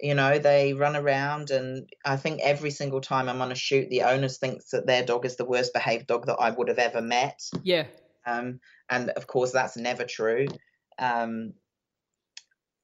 [0.01, 3.89] you know, they run around, and I think every single time I'm on a shoot,
[3.89, 6.79] the owners thinks that their dog is the worst behaved dog that I would have
[6.79, 7.41] ever met.
[7.63, 7.87] Yeah.
[8.27, 10.47] Um, and of course, that's never true.
[10.99, 11.55] Um,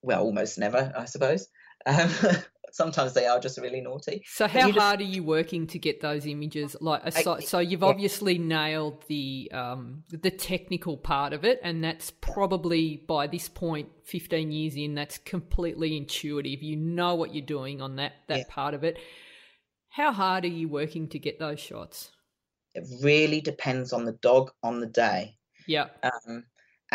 [0.05, 1.47] well, almost never, I suppose.
[1.85, 2.09] Um,
[2.71, 4.23] sometimes they are just really naughty.
[4.27, 5.09] So, how hard just...
[5.09, 6.75] are you working to get those images?
[6.79, 7.87] Like, so, so you've yeah.
[7.87, 13.89] obviously nailed the um, the technical part of it, and that's probably by this point,
[14.03, 16.61] fifteen years in, that's completely intuitive.
[16.61, 18.43] You know what you're doing on that that yeah.
[18.49, 18.97] part of it.
[19.89, 22.11] How hard are you working to get those shots?
[22.73, 25.37] It really depends on the dog on the day.
[25.67, 25.87] Yeah.
[26.03, 26.43] Um,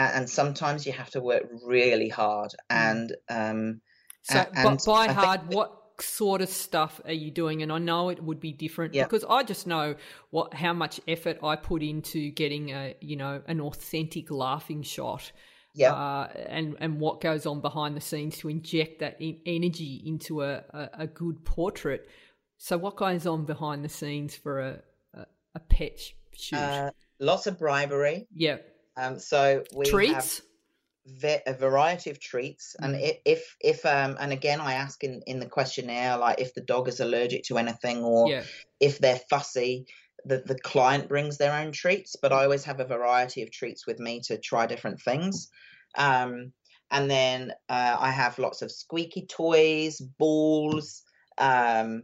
[0.01, 2.57] and sometimes you have to work really hard mm.
[2.71, 3.81] and um
[4.23, 7.63] so and by hard what sort of stuff are you doing?
[7.63, 9.09] And i know it would be different yep.
[9.09, 9.95] because i just know
[10.31, 15.31] what how much effort i put into getting a you know an authentic laughing shot
[15.75, 15.93] yeah.
[15.93, 20.65] uh, and and what goes on behind the scenes to inject that energy into a,
[20.71, 22.09] a, a, good portrait.
[22.59, 24.83] So what goes on behind the scenes for a
[25.15, 26.01] a, a pet
[26.33, 26.57] shoot?
[26.57, 26.91] Uh,
[27.21, 28.27] lots of bribery.
[28.35, 28.57] Yeah
[28.97, 30.43] um, so we treats.
[31.23, 33.17] have a variety of treats, and mm.
[33.25, 36.89] if if um, and again, I ask in in the questionnaire like if the dog
[36.89, 38.43] is allergic to anything or yeah.
[38.81, 39.87] if they're fussy.
[40.27, 43.87] The, the client brings their own treats, but I always have a variety of treats
[43.87, 45.49] with me to try different things.
[45.97, 46.53] Um,
[46.91, 51.05] and then uh, I have lots of squeaky toys, balls,
[51.39, 52.03] um,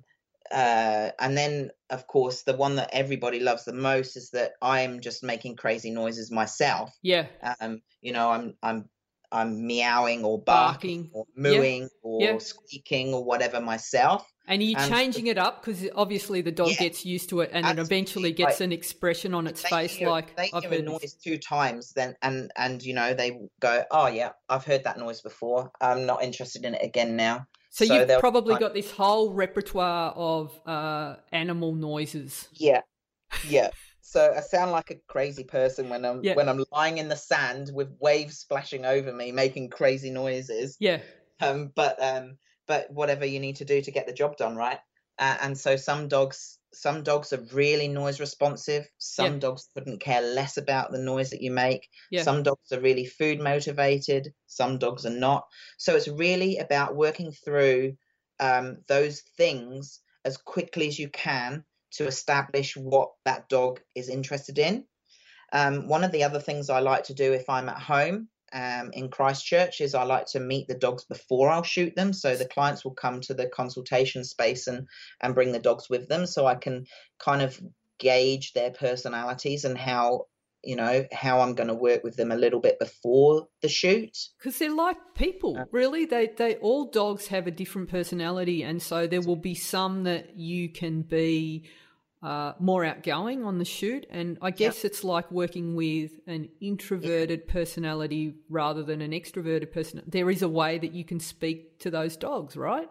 [0.52, 5.00] uh, and then of course the one that everybody loves the most is that i'm
[5.00, 6.92] just making crazy noises myself.
[7.02, 7.26] Yeah.
[7.60, 8.88] Um you know i'm i'm
[9.32, 11.10] i'm meowing or barking, barking.
[11.12, 11.88] or mooing yeah.
[12.02, 12.38] or yeah.
[12.38, 14.30] squeaking or whatever myself.
[14.48, 17.40] And are you um, changing it up because obviously the dog yeah, gets used to
[17.40, 20.64] it and it eventually gets like, an expression on its face hear, like they I've
[20.64, 24.64] hear a noise two times then and and you know they go oh yeah i've
[24.64, 25.70] heard that noise before.
[25.80, 27.46] I'm not interested in it again now
[27.76, 32.48] so, so you've probably got this whole repertoire of uh, animal noises.
[32.54, 32.80] Yeah,
[33.46, 33.68] yeah.
[34.00, 36.36] so I sound like a crazy person when I'm yeah.
[36.36, 40.78] when I'm lying in the sand with waves splashing over me, making crazy noises.
[40.80, 41.00] Yeah.
[41.42, 44.78] Um, but um, but whatever you need to do to get the job done, right?
[45.18, 48.86] Uh, and so some dogs some dogs are really noise responsive.
[48.98, 49.38] Some yeah.
[49.40, 51.88] dogs couldn't care less about the noise that you make.
[52.10, 52.22] Yeah.
[52.22, 54.32] some dogs are really food motivated.
[54.46, 55.46] Some dogs are not.
[55.78, 57.96] So it's really about working through
[58.40, 64.58] um, those things as quickly as you can to establish what that dog is interested
[64.58, 64.84] in.
[65.52, 68.90] Um, one of the other things i like to do if i'm at home um,
[68.92, 72.12] in Christchurch is I like to meet the dogs before I'll shoot them.
[72.12, 74.86] So the clients will come to the consultation space and
[75.20, 76.86] and bring the dogs with them, so I can
[77.18, 77.60] kind of
[77.98, 80.26] gauge their personalities and how
[80.62, 84.16] you know how I'm going to work with them a little bit before the shoot.
[84.38, 86.04] Because they're like people really.
[86.04, 90.36] They they all dogs have a different personality and so there will be some that
[90.36, 91.68] you can be
[92.22, 94.06] uh, more outgoing on the shoot.
[94.10, 94.92] And I guess yep.
[94.92, 97.52] it's like working with an introverted yeah.
[97.52, 100.02] personality rather than an extroverted person.
[100.06, 102.88] There is a way that you can speak to those dogs, right?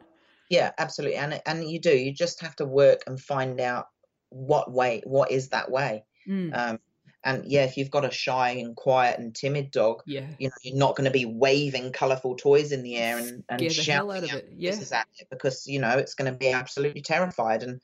[0.49, 1.18] Yeah, absolutely.
[1.18, 1.95] And and you do.
[1.95, 3.88] You just have to work and find out
[4.30, 6.03] what way, what is that way.
[6.27, 6.56] Mm.
[6.56, 6.80] Um,
[7.23, 10.53] and yeah, if you've got a shy and quiet and timid dog, yeah, you know,
[10.61, 14.38] you're not going to be waving colourful toys in the air and, and shouting out,
[14.38, 14.49] it.
[14.56, 14.76] Yeah.
[14.91, 17.81] at it because you know it's going to be absolutely terrified and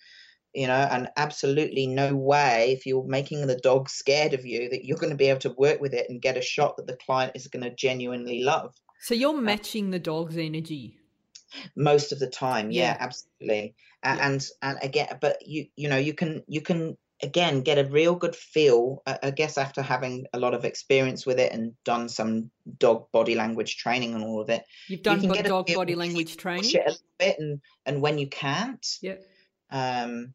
[0.53, 4.85] you know, and absolutely no way if you're making the dog scared of you that
[4.85, 6.97] you're going to be able to work with it and get a shot that the
[6.97, 8.73] client is going to genuinely love.
[8.99, 10.97] So you're uh matching the dog's energy
[11.75, 12.71] most of the time.
[12.71, 13.75] Yeah, yeah absolutely.
[14.03, 14.17] Yeah.
[14.21, 18.15] And and again, but you you know you can you can again get a real
[18.15, 22.49] good feel i guess after having a lot of experience with it and done some
[22.79, 26.75] dog body language training and all of it you've done you dog body language training
[26.75, 29.15] a little bit and and when you can't yeah
[29.69, 30.33] um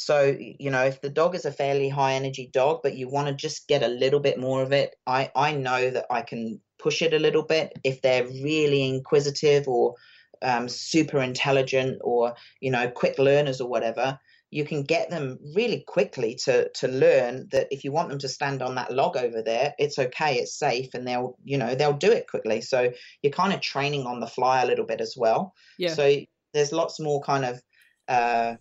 [0.00, 3.26] so you know if the dog is a fairly high energy dog but you want
[3.28, 6.60] to just get a little bit more of it i i know that i can
[6.78, 7.72] push it a little bit.
[7.84, 9.94] If they're really inquisitive or
[10.42, 14.18] um, super intelligent or you know quick learners or whatever
[14.50, 18.28] you can get them really quickly to to learn that if you want them to
[18.28, 21.92] stand on that log over there it's okay it's safe and they'll you know they'll
[21.92, 22.60] do it quickly.
[22.60, 22.92] So
[23.22, 25.54] you're kind of training on the fly a little bit as well.
[25.76, 25.94] Yeah.
[25.94, 26.14] So
[26.54, 27.60] there's lots more kind of
[28.08, 28.56] uh, uh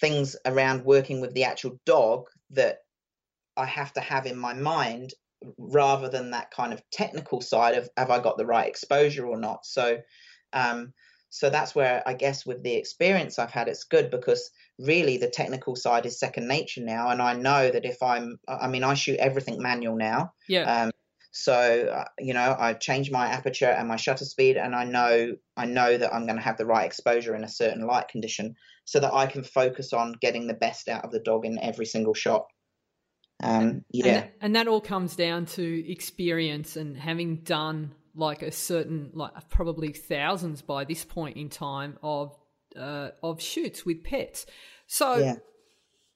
[0.00, 2.78] things around working with the actual dog that
[3.56, 5.14] i have to have in my mind
[5.58, 9.38] rather than that kind of technical side of have i got the right exposure or
[9.38, 9.98] not so
[10.52, 10.92] um,
[11.36, 15.28] so that's where I guess with the experience I've had, it's good because really the
[15.28, 18.94] technical side is second nature now, and I know that if I'm, I mean, I
[18.94, 20.32] shoot everything manual now.
[20.48, 20.84] Yeah.
[20.84, 20.92] Um,
[21.38, 25.36] so uh, you know, I change my aperture and my shutter speed, and I know
[25.54, 28.56] I know that I'm going to have the right exposure in a certain light condition,
[28.86, 31.84] so that I can focus on getting the best out of the dog in every
[31.84, 32.46] single shot.
[33.42, 38.50] Um, yeah, and, and that all comes down to experience and having done like a
[38.50, 42.34] certain like probably thousands by this point in time of
[42.78, 44.46] uh, of shoots with pets.
[44.86, 45.34] So yeah.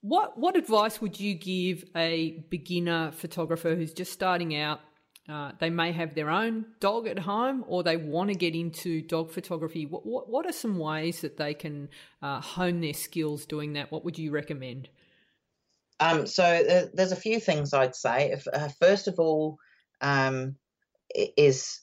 [0.00, 4.80] what what advice would you give a beginner photographer who's just starting out?
[5.28, 9.02] Uh, they may have their own dog at home, or they want to get into
[9.02, 9.86] dog photography.
[9.86, 11.88] What what, what are some ways that they can
[12.22, 13.92] uh, hone their skills doing that?
[13.92, 14.88] What would you recommend?
[16.00, 18.32] Um, so uh, there's a few things I'd say.
[18.32, 19.58] If, uh, first of all,
[20.00, 20.56] um,
[21.14, 21.80] is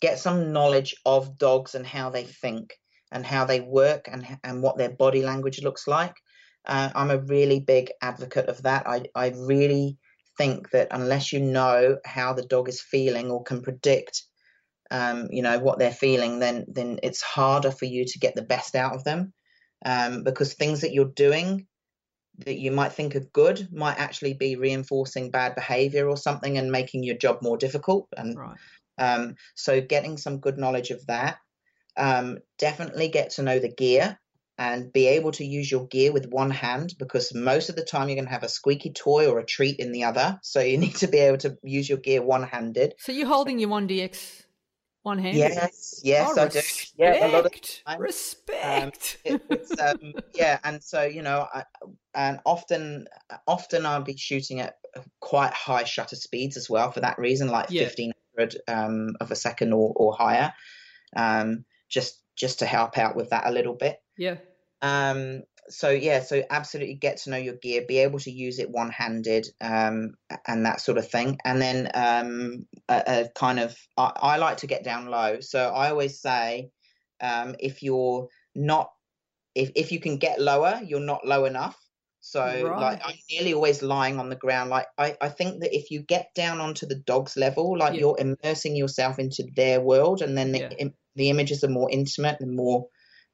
[0.00, 2.78] get some knowledge of dogs and how they think
[3.10, 6.14] and how they work and and what their body language looks like.
[6.64, 8.86] I'm a really big advocate of that.
[8.86, 9.98] I I really
[10.40, 14.22] think that unless you know how the dog is feeling or can predict,
[14.90, 18.50] um, you know what they're feeling, then then it's harder for you to get the
[18.54, 19.34] best out of them,
[19.84, 21.66] um, because things that you're doing
[22.46, 26.72] that you might think are good might actually be reinforcing bad behavior or something and
[26.72, 28.08] making your job more difficult.
[28.16, 28.56] And right.
[28.96, 31.36] Um, so getting some good knowledge of that.
[31.96, 34.18] Um, definitely get to know the gear
[34.60, 38.08] and be able to use your gear with one hand because most of the time
[38.08, 40.38] you're going to have a squeaky toy or a treat in the other.
[40.42, 42.92] So you need to be able to use your gear one handed.
[42.98, 44.42] So you're holding your 1DX
[45.02, 45.38] one hand?
[45.38, 47.04] Yes, yes, oh, I respect, do.
[47.04, 47.52] Yeah, a lot of
[47.86, 48.00] time.
[48.02, 49.16] respect.
[49.24, 51.64] Um, it, it's, um, yeah, and so you know, I,
[52.14, 53.06] and often,
[53.46, 54.74] often I'll be shooting at
[55.20, 57.84] quite high shutter speeds as well for that reason, like yeah.
[57.84, 58.12] 15
[58.68, 60.52] um, of a second or, or higher,
[61.16, 63.96] um, just just to help out with that a little bit.
[64.18, 64.36] Yeah.
[64.82, 68.70] Um, so yeah, so absolutely get to know your gear, be able to use it
[68.70, 70.14] one handed, um,
[70.46, 71.38] and that sort of thing.
[71.44, 75.40] And then um, a, a kind of, I, I, like to get down low.
[75.40, 76.70] So I always say,
[77.20, 78.90] um, if you're not,
[79.54, 81.76] if if you can get lower, you're not low enough.
[82.20, 82.80] So right.
[82.80, 84.70] like I'm nearly always lying on the ground.
[84.70, 88.00] Like I, I think that if you get down onto the dog's level, like yeah.
[88.00, 90.88] you're immersing yourself into their world and then the, yeah.
[91.16, 92.86] the images are more intimate and more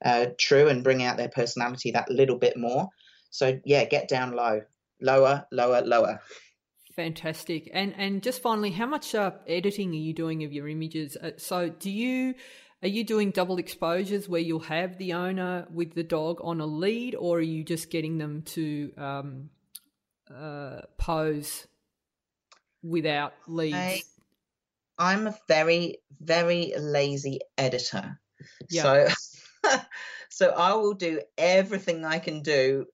[0.05, 2.89] uh, true and bring out their personality that little bit more.
[3.31, 4.63] So yeah, get down low,
[5.01, 6.21] lower, lower, lower.
[6.95, 7.71] Fantastic.
[7.73, 11.17] And and just finally, how much uh, editing are you doing of your images?
[11.17, 12.35] Uh, so do you
[12.83, 16.67] are you doing double exposures where you'll have the owner with the dog on a
[16.67, 19.51] lead, or are you just getting them to um,
[20.35, 21.67] uh, pose
[22.83, 23.75] without leads?
[23.77, 24.03] I,
[24.99, 28.21] I'm a very, very lazy editor.
[28.71, 28.83] Yeah.
[28.83, 29.09] So,
[30.31, 32.87] so I will do everything I can do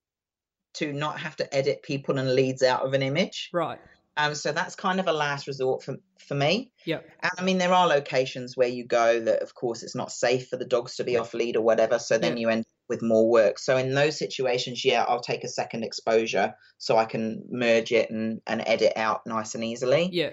[0.74, 3.50] to not have to edit people and leads out of an image.
[3.52, 3.78] Right.
[4.16, 6.70] Um, so that's kind of a last resort for for me.
[6.84, 7.00] Yeah.
[7.20, 10.48] And I mean, there are locations where you go that, of course, it's not safe
[10.48, 11.98] for the dogs to be off lead or whatever.
[11.98, 12.40] So then yeah.
[12.40, 13.58] you end with more work.
[13.58, 18.10] So in those situations, yeah, I'll take a second exposure so I can merge it
[18.10, 20.10] and and edit out nice and easily.
[20.12, 20.30] Yeah.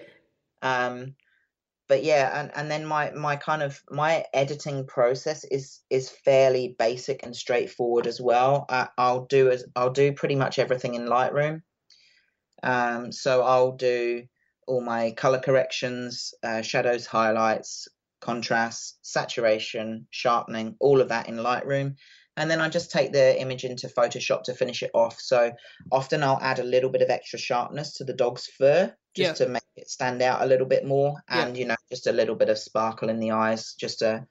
[0.62, 1.16] Um,
[1.90, 6.76] but yeah, and, and then my my kind of my editing process is is fairly
[6.78, 8.66] basic and straightforward as well.
[8.70, 11.64] I, I'll do as I'll do pretty much everything in Lightroom.
[12.62, 14.24] Um, so I'll do
[14.68, 17.88] all my color corrections, uh, shadows, highlights,
[18.22, 21.96] contrast, saturation, sharpening, all of that in Lightroom.
[22.40, 25.20] And then I just take the image into Photoshop to finish it off.
[25.20, 25.52] So
[25.92, 29.46] often I'll add a little bit of extra sharpness to the dog's fur just yeah.
[29.46, 31.22] to make it stand out a little bit more.
[31.28, 31.62] And, yeah.
[31.62, 34.26] you know, just a little bit of sparkle in the eyes just to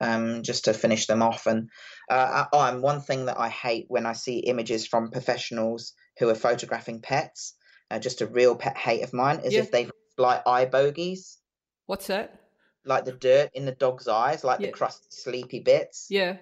[0.00, 1.46] um, just to finish them off.
[1.46, 1.68] And
[2.08, 6.28] uh, oh, and one thing that I hate when I see images from professionals who
[6.28, 7.54] are photographing pets,
[7.90, 9.60] uh, just a real pet hate of mine, is yeah.
[9.60, 11.38] if they like eye bogies.
[11.86, 12.40] What's that?
[12.84, 14.66] Like the dirt in the dog's eyes, like yeah.
[14.66, 16.06] the crusty, sleepy bits.
[16.08, 16.36] Yeah.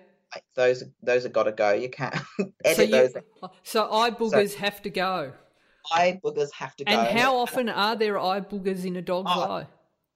[0.54, 1.72] Those, those have got to go.
[1.72, 2.14] You can't
[2.64, 3.12] edit so you, those.
[3.62, 5.32] So eye boogers so, have to go.
[5.92, 6.92] Eye boogers have to go.
[6.92, 9.66] And how often are there eye boogers in a dog's oh, eye?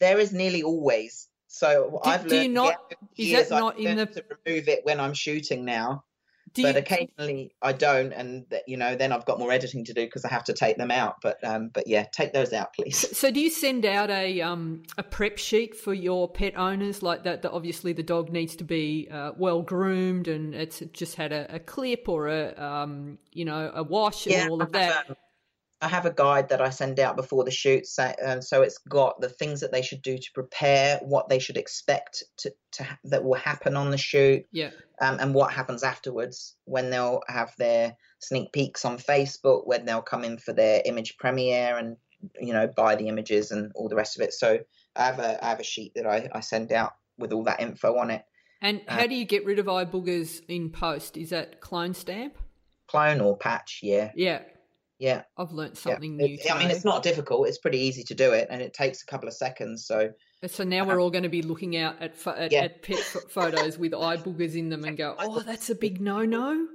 [0.00, 1.28] There is nearly always.
[1.46, 2.30] So do, I've learned.
[2.30, 2.94] Do you not?
[3.16, 6.04] Is that not in the to remove it when I'm shooting now?
[6.54, 6.80] Do but you...
[6.80, 10.28] occasionally I don't, and you know, then I've got more editing to do because I
[10.28, 11.16] have to take them out.
[11.22, 13.16] But um, but yeah, take those out, please.
[13.16, 17.24] So, do you send out a um a prep sheet for your pet owners like
[17.24, 17.42] that?
[17.42, 21.54] That obviously the dog needs to be uh, well groomed and it's just had a,
[21.54, 25.06] a clip or a um you know a wash and yeah, all of that.
[25.82, 28.78] I have a guide that I send out before the shoot, so, um, so it's
[28.88, 32.86] got the things that they should do to prepare, what they should expect to, to
[33.04, 34.70] that will happen on the shoot, yeah,
[35.00, 40.02] um, and what happens afterwards when they'll have their sneak peeks on Facebook, when they'll
[40.02, 41.96] come in for their image premiere and
[42.38, 44.32] you know buy the images and all the rest of it.
[44.32, 44.58] So
[44.96, 47.60] I have a I have a sheet that I, I send out with all that
[47.60, 48.22] info on it.
[48.62, 51.16] And how do you get rid of eye boogers in post?
[51.16, 52.36] Is that clone stamp?
[52.88, 54.10] Clone or patch, yeah.
[54.14, 54.42] Yeah.
[55.00, 56.26] Yeah, I've learned something yeah.
[56.26, 56.38] new.
[56.52, 57.48] I mean, it's not difficult.
[57.48, 59.86] It's pretty easy to do it, and it takes a couple of seconds.
[59.86, 60.10] So,
[60.46, 62.64] so now we're all going to be looking out at at, yeah.
[62.64, 66.66] at pet photos with eye boogers in them and go, "Oh, that's a big no-no."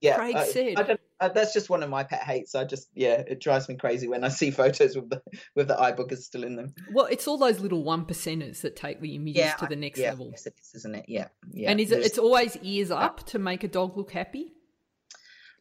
[0.00, 0.98] Yeah, Craig uh, said.
[1.20, 2.54] Uh, that's just one of my pet hates.
[2.54, 5.22] I just, yeah, it drives me crazy when I see photos with the
[5.54, 6.74] with the eye boogers still in them.
[6.92, 10.00] Well, it's all those little one percenters that take the images yeah, to the next
[10.00, 10.30] yeah, level.
[10.32, 11.04] Yes, it is, isn't it?
[11.06, 11.70] Yeah, yeah.
[11.70, 12.04] And is it?
[12.04, 14.52] It's always ears up to make a dog look happy.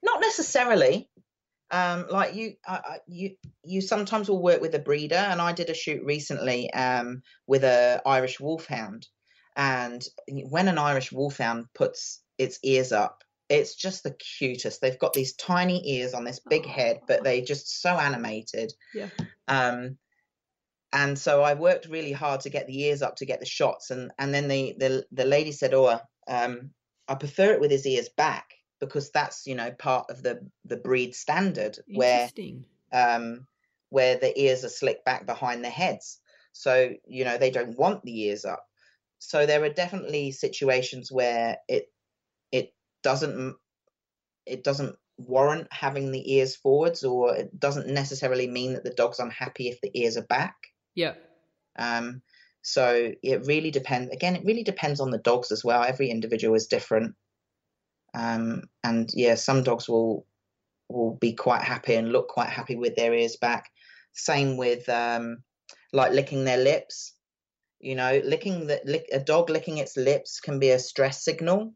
[0.03, 1.10] Not necessarily
[1.72, 5.69] um, like you, uh, you, you sometimes will work with a breeder, and I did
[5.69, 9.07] a shoot recently um, with a Irish Wolfhound,
[9.56, 14.81] and when an Irish Wolfhound puts its ears up, it's just the cutest.
[14.81, 18.73] They've got these tiny ears on this big head, but they're just so animated.
[18.94, 19.10] Yeah.
[19.48, 19.98] Um,
[20.94, 23.91] and so I worked really hard to get the ears up to get the shots,
[23.91, 26.72] and and then the the the lady said, "Oh, um,
[27.07, 30.78] I prefer it with his ears back." Because that's you know part of the the
[30.78, 32.30] breed standard where
[32.94, 33.48] um
[33.90, 36.20] where the ears are slicked back behind the heads.
[36.52, 38.66] So you know they don't want the ears up.
[39.20, 41.91] So there are definitely situations where it
[42.52, 42.74] it
[43.04, 43.56] doesn't
[44.45, 49.20] it doesn't warrant having the ears forwards or it doesn't necessarily mean that the dog's
[49.20, 50.56] unhappy if the ears are back.
[50.95, 51.16] Yeah.
[51.78, 52.22] Um
[52.62, 55.84] so it really depends again it really depends on the dogs as well.
[55.84, 57.16] Every individual is different
[58.18, 60.26] um, and yeah, some dogs will
[60.89, 63.69] will be quite happy and look quite happy with their ears back.
[64.14, 65.44] Same with um,
[65.94, 67.14] like licking their lips.
[67.80, 71.76] You know, licking the lick, a dog licking its lips can be a stress signal.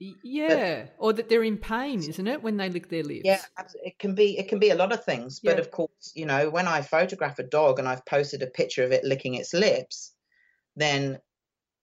[0.00, 3.22] Yeah, but, or that they're in pain, isn't it, when they lick their lips?
[3.24, 3.40] Yeah,
[3.84, 4.36] it can be.
[4.36, 5.40] It can be a lot of things.
[5.40, 5.60] But yeah.
[5.60, 8.90] of course, you know, when I photograph a dog and I've posted a picture of
[8.90, 10.12] it licking its lips,
[10.74, 11.20] then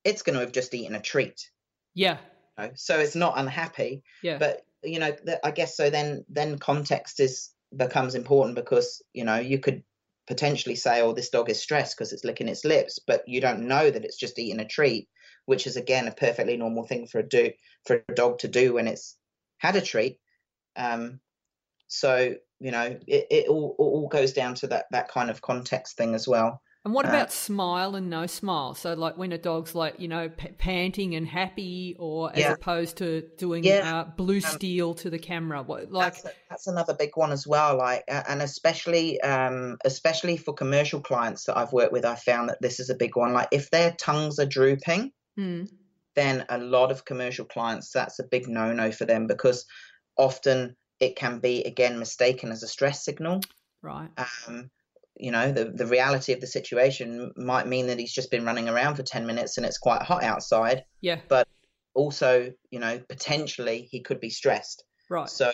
[0.03, 1.49] it's going to have just eaten a treat.
[1.93, 2.17] Yeah,
[2.57, 4.03] know, so it's not unhappy.
[4.23, 4.37] Yeah.
[4.37, 5.89] But you know, I guess so.
[5.89, 9.83] Then then context is becomes important because you know you could
[10.27, 13.67] potentially say, "Oh, this dog is stressed because it's licking its lips," but you don't
[13.67, 15.09] know that it's just eating a treat,
[15.45, 17.51] which is again a perfectly normal thing for a do
[17.85, 19.17] for a dog to do when it's
[19.57, 20.19] had a treat.
[20.75, 21.19] Um,
[21.87, 25.97] so you know, it, it all all goes down to that that kind of context
[25.97, 26.61] thing as well.
[26.85, 28.75] And what uh, about uh, smile and no smile?
[28.75, 32.51] So, like when a dog's like, you know, p- panting and happy, or as yeah.
[32.53, 34.01] opposed to doing yeah.
[34.01, 35.63] uh, blue um, steel um, to the camera.
[35.63, 37.75] What, like that's, that's, another big one as well.
[37.75, 42.61] Like, and especially, um, especially for commercial clients that I've worked with, I found that
[42.61, 43.33] this is a big one.
[43.33, 45.67] Like, if their tongues are drooping, mm.
[46.13, 49.65] then a lot of commercial clients, that's a big no-no for them because
[50.17, 53.41] often it can be again mistaken as a stress signal.
[53.81, 54.09] Right.
[54.47, 54.69] Um,
[55.17, 58.67] you know the the reality of the situation might mean that he's just been running
[58.67, 60.83] around for 10 minutes and it's quite hot outside.
[61.01, 61.19] Yeah.
[61.27, 61.47] But
[61.93, 64.83] also you know potentially he could be stressed.
[65.09, 65.29] Right.
[65.29, 65.51] So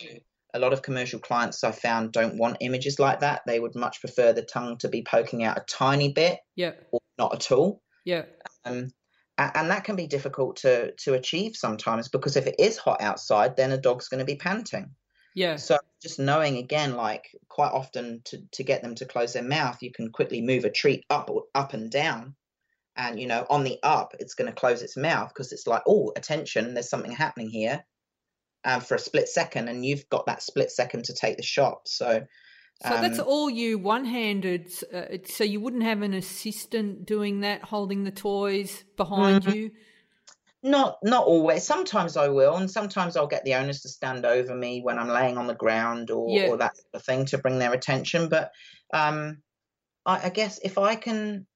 [0.54, 3.42] a lot of commercial clients i found don't want images like that.
[3.46, 6.72] They would much prefer the tongue to be poking out a tiny bit yeah.
[6.92, 7.82] or not at all.
[8.06, 8.24] Yeah.
[8.66, 8.92] Um
[9.38, 13.56] and that can be difficult to to achieve sometimes because if it is hot outside
[13.56, 14.92] then a dog's going to be panting
[15.34, 15.56] Yeah.
[15.56, 19.82] So just knowing again, like quite often to to get them to close their mouth,
[19.82, 22.36] you can quickly move a treat up or up and down.
[22.96, 25.84] And you know, on the up, it's going to close its mouth because it's like,
[25.88, 27.86] oh, attention, there's something happening here,
[28.66, 31.88] um, for a split second, and you've got that split second to take the shot.
[31.88, 32.26] So,
[32.86, 34.72] so um, that's all you one-handed.
[34.94, 39.56] Uh, so you wouldn't have an assistant doing that, holding the toys behind mm-hmm.
[39.56, 39.72] you.
[40.64, 41.64] Not not always.
[41.64, 45.08] Sometimes I will, and sometimes I'll get the owners to stand over me when I'm
[45.08, 46.50] laying on the ground or, yeah.
[46.50, 48.30] or that sort of thing to bring their attention.
[48.30, 48.52] But
[48.94, 49.38] um,
[50.06, 51.48] I, I, guess if I can,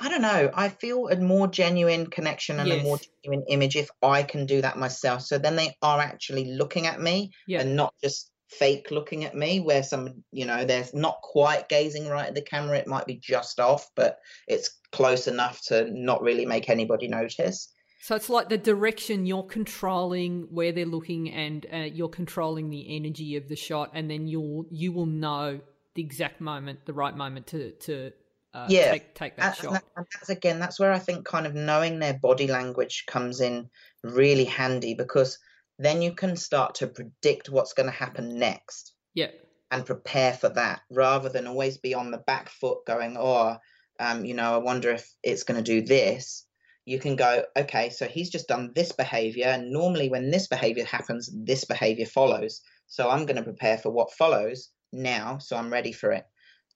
[0.00, 0.50] I don't know.
[0.52, 2.80] I feel a more genuine connection and yes.
[2.80, 5.22] a more genuine image if I can do that myself.
[5.22, 7.60] So then they are actually looking at me yeah.
[7.60, 12.08] and not just fake looking at me where some you know they're not quite gazing
[12.08, 14.18] right at the camera it might be just off but
[14.48, 17.72] it's close enough to not really make anybody notice
[18.02, 22.96] so it's like the direction you're controlling where they're looking, and uh, you're controlling the
[22.96, 25.60] energy of the shot, and then you'll you will know
[25.94, 28.10] the exact moment, the right moment to to
[28.54, 29.72] uh, yeah take, take that shot.
[29.72, 33.42] That, and that's again, that's where I think kind of knowing their body language comes
[33.42, 33.68] in
[34.02, 35.38] really handy because
[35.78, 38.94] then you can start to predict what's going to happen next.
[39.14, 39.28] Yeah.
[39.70, 43.58] And prepare for that rather than always be on the back foot going, oh,
[44.00, 46.44] um, you know, I wonder if it's going to do this
[46.86, 49.46] you can go, okay, so he's just done this behavior.
[49.46, 52.62] And normally, when this behavior happens, this behavior follows.
[52.86, 55.38] So I'm going to prepare for what follows now.
[55.38, 56.24] So I'm ready for it.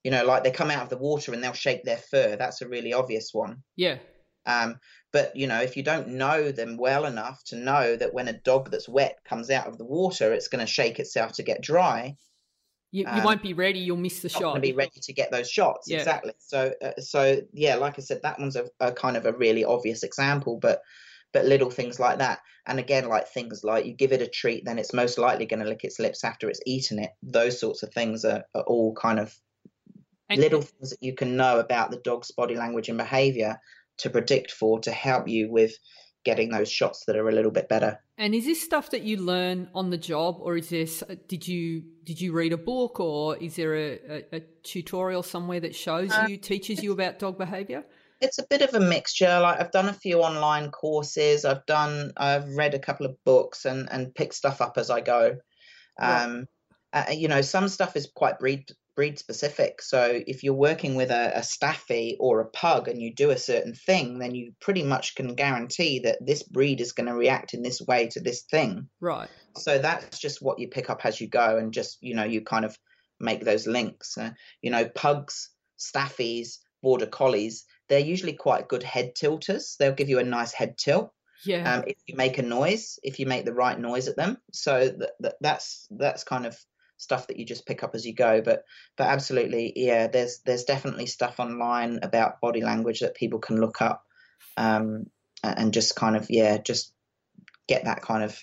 [0.05, 2.37] You know, like they come out of the water and they'll shake their fur.
[2.37, 3.63] That's a really obvious one.
[3.77, 3.99] Yeah.
[4.47, 4.79] Um,
[5.13, 8.39] but you know, if you don't know them well enough to know that when a
[8.41, 11.63] dog that's wet comes out of the water, it's going to shake itself to get
[11.63, 12.17] dry,
[12.95, 13.81] you, you um, won't be ready.
[13.81, 14.63] You'll miss the shot.
[14.63, 15.91] Be ready to get those shots.
[15.91, 15.99] Yeah.
[15.99, 16.33] Exactly.
[16.39, 19.65] So, uh, so yeah, like I said, that one's a, a, kind of a really
[19.65, 20.81] obvious example, but
[21.33, 24.65] but little things like that, and again, like things like you give it a treat,
[24.65, 27.11] then it's most likely going to lick its lips after it's eaten it.
[27.21, 29.35] Those sorts of things are, are all kind of
[30.29, 33.59] and little things that you can know about the dog's body language and behavior
[33.99, 35.75] to predict for to help you with
[36.25, 37.99] getting those shots that are a little bit better.
[38.17, 41.83] And is this stuff that you learn on the job, or is this did you
[42.05, 46.13] did you read a book, or is there a, a, a tutorial somewhere that shows
[46.13, 47.85] uh, you teaches you about dog behavior?
[48.21, 49.41] It's a bit of a mixture.
[49.41, 53.65] Like I've done a few online courses, I've done I've read a couple of books
[53.65, 55.39] and and pick stuff up as I go.
[56.01, 56.47] Um,
[56.93, 59.83] uh, you know, some stuff is quite breed breed specific.
[59.83, 63.39] So if you're working with a, a staffy or a pug and you do a
[63.39, 67.55] certain thing, then you pretty much can guarantee that this breed is going to react
[67.55, 68.89] in this way to this thing.
[69.01, 69.29] Right.
[69.57, 72.43] So that's just what you pick up as you go, and just you know you
[72.43, 72.77] kind of
[73.21, 74.19] make those links.
[74.19, 74.31] Uh,
[74.63, 79.77] you know, pugs, staffies, border collies, they're usually quite good head tilters.
[79.79, 81.11] They'll give you a nice head tilt.
[81.45, 81.75] Yeah.
[81.75, 84.89] Um, if you make a noise, if you make the right noise at them, so
[84.89, 86.57] that, that that's that's kind of
[86.97, 88.41] stuff that you just pick up as you go.
[88.43, 88.65] But
[88.97, 93.83] but absolutely, yeah, there's there's definitely stuff online about body language that people can look
[93.83, 94.05] up
[94.57, 95.07] um,
[95.43, 96.93] and just kind of yeah, just
[97.69, 98.39] get that kind of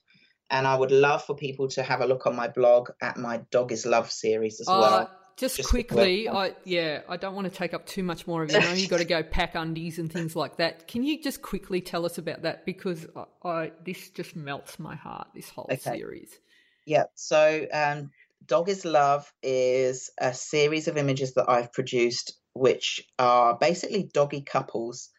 [0.49, 3.41] and I would love for people to have a look on my blog at my
[3.51, 5.20] Dog is Love series as uh, well.
[5.37, 8.51] Just, just quickly, I yeah, I don't want to take up too much more of
[8.51, 8.77] your time.
[8.77, 10.87] You've got to go pack undies and things like that.
[10.87, 14.95] Can you just quickly tell us about that because I, I this just melts my
[14.95, 15.29] heart.
[15.33, 15.77] This whole okay.
[15.77, 16.29] series.
[16.85, 17.05] Yeah.
[17.15, 18.11] So, um,
[18.45, 24.41] Dog is Love is a series of images that I've produced, which are basically doggy
[24.41, 25.09] couples,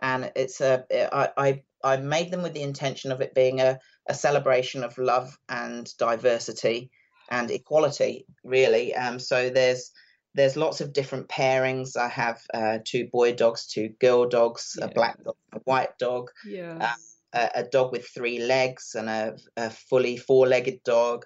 [0.00, 3.78] and it's a I I, I made them with the intention of it being a
[4.08, 6.90] a celebration of love and diversity
[7.30, 8.94] and equality, really.
[8.94, 9.90] Um, so there's
[10.34, 11.96] there's lots of different pairings.
[11.96, 14.84] I have uh, two boy dogs, two girl dogs, yeah.
[14.84, 16.76] a black dog, a white dog, yeah.
[16.80, 21.24] uh, a, a, dog with three legs, and a, a fully four-legged dog.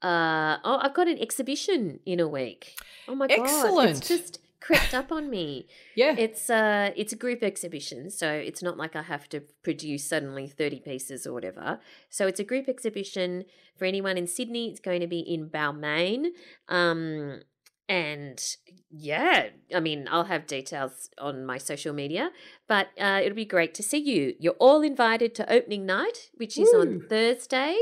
[0.00, 2.78] Uh, oh, I've got an exhibition in a week.
[3.06, 3.74] Oh my Excellent.
[3.74, 3.88] god!
[3.90, 5.66] It's just crept up on me.
[5.94, 6.14] Yeah.
[6.16, 10.48] It's uh it's a group exhibition, so it's not like I have to produce suddenly
[10.48, 11.80] 30 pieces or whatever.
[12.08, 13.44] So it's a group exhibition
[13.76, 14.70] for anyone in Sydney.
[14.70, 16.28] It's going to be in Balmain.
[16.68, 17.40] Um
[17.86, 18.42] and
[18.90, 22.30] yeah, I mean, I'll have details on my social media,
[22.66, 24.34] but uh, it'll be great to see you.
[24.38, 26.80] You're all invited to opening night, which is Woo.
[26.80, 27.76] on Thursday.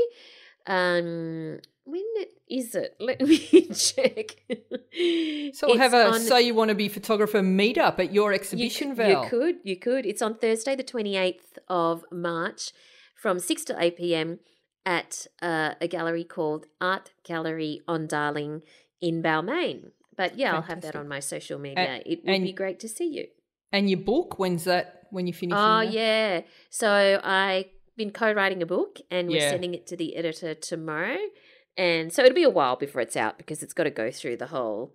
[0.67, 2.03] Um, when
[2.49, 2.95] is it?
[2.99, 3.37] Let me
[3.67, 4.35] check.
[5.53, 8.89] so we'll have a on, so you want to be photographer meetup at your exhibition,
[8.89, 9.23] you, Val.
[9.23, 10.05] You could, you could.
[10.05, 12.71] It's on Thursday, the twenty eighth of March,
[13.15, 14.39] from six to eight p.m.
[14.85, 18.61] at uh, a gallery called Art Gallery on Darling
[19.01, 19.91] in Balmain.
[20.15, 20.53] But yeah, Fantastic.
[20.53, 21.83] I'll have that on my social media.
[21.83, 23.27] And, it would be great to see you.
[23.71, 25.07] And your book, when's that?
[25.09, 25.57] When you finish?
[25.59, 26.41] Oh yeah.
[26.69, 27.65] So I've
[27.97, 29.49] been co-writing a book and we're yeah.
[29.49, 31.17] sending it to the editor tomorrow
[31.77, 34.37] and so it'll be a while before it's out because it's got to go through
[34.37, 34.93] the whole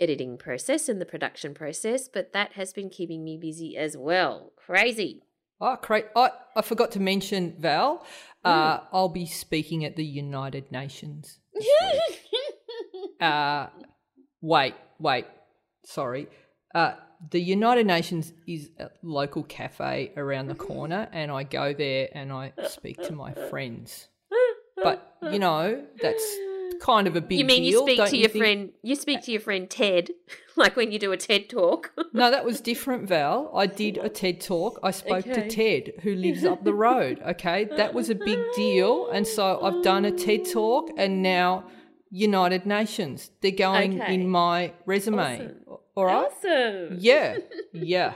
[0.00, 4.52] editing process and the production process, but that has been keeping me busy as well.
[4.56, 5.22] Crazy.
[5.60, 6.06] Oh, great.
[6.16, 8.04] Oh, I forgot to mention, Val,
[8.44, 8.82] uh, mm.
[8.92, 11.38] I'll be speaking at the United Nations.
[13.20, 13.68] uh,
[14.40, 15.26] wait, wait.
[15.84, 16.26] Sorry.
[16.74, 16.94] Uh,
[17.30, 22.32] the United Nations is a local cafe around the corner, and I go there and
[22.32, 24.08] I speak to my friends.
[25.32, 26.24] You know, that's
[26.80, 27.38] kind of a big deal.
[27.38, 28.44] You mean deal, you speak to your think?
[28.44, 30.10] friend you speak to your friend Ted,
[30.56, 31.92] like when you do a TED talk?
[32.12, 33.50] no, that was different, Val.
[33.54, 34.78] I did a TED talk.
[34.82, 35.34] I spoke okay.
[35.34, 37.20] to Ted, who lives up the road.
[37.26, 37.64] Okay.
[37.76, 39.10] That was a big deal.
[39.10, 41.64] And so I've done a TED talk and now
[42.10, 43.30] United Nations.
[43.40, 44.14] They're going okay.
[44.14, 45.34] in my resume.
[45.34, 45.78] Awesome.
[45.96, 46.26] All right.
[46.26, 46.96] Awesome.
[46.98, 47.38] Yeah.
[47.72, 48.14] Yeah.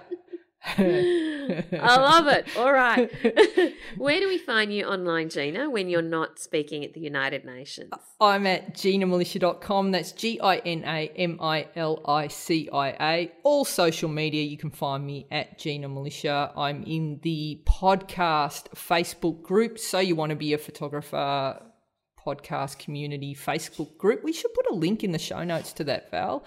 [0.66, 2.56] I love it.
[2.56, 3.10] All right.
[3.97, 7.90] Where do we find you online, Gina, when you're not speaking at the United Nations?
[8.20, 9.93] I'm at ginamilicia.com.
[9.93, 13.32] That's G I N A M I L I C I A.
[13.44, 16.52] All social media, you can find me at Gina Milicia.
[16.56, 19.78] I'm in the podcast Facebook group.
[19.78, 21.62] So you want to be a photographer,
[22.26, 24.24] podcast community Facebook group.
[24.24, 26.44] We should put a link in the show notes to that, Val.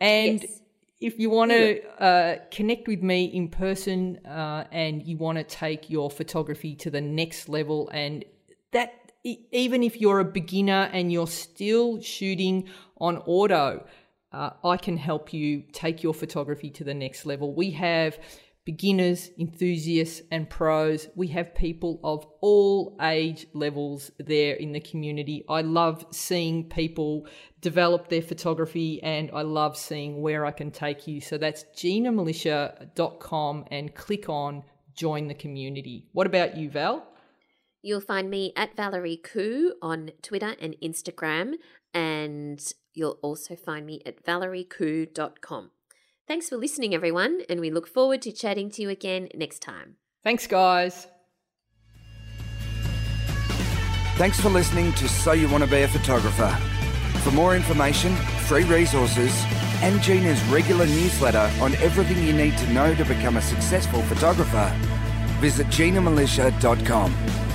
[0.00, 0.60] And yes
[1.00, 5.44] if you want to uh, connect with me in person uh, and you want to
[5.44, 8.24] take your photography to the next level, and
[8.72, 12.68] that even if you're a beginner and you're still shooting
[12.98, 13.84] on auto,
[14.32, 17.54] uh, I can help you take your photography to the next level.
[17.54, 18.18] We have
[18.68, 21.08] beginners, enthusiasts, and pros.
[21.16, 25.42] We have people of all age levels there in the community.
[25.48, 27.26] I love seeing people
[27.62, 31.22] develop their photography and I love seeing where I can take you.
[31.22, 34.64] So that's ginamilicia.com and click on
[34.94, 36.04] join the community.
[36.12, 37.06] What about you, Val?
[37.80, 41.54] You'll find me at Valerie Khoo on Twitter and Instagram,
[41.94, 42.60] and
[42.92, 45.70] you'll also find me at valeriekhoo.com.
[46.28, 49.96] Thanks for listening, everyone, and we look forward to chatting to you again next time.
[50.22, 51.06] Thanks, guys.
[54.16, 56.50] Thanks for listening to So You Want to Be a Photographer.
[57.20, 58.14] For more information,
[58.46, 59.32] free resources,
[59.80, 64.70] and Gina's regular newsletter on everything you need to know to become a successful photographer,
[65.40, 67.47] visit ginamilicia.com.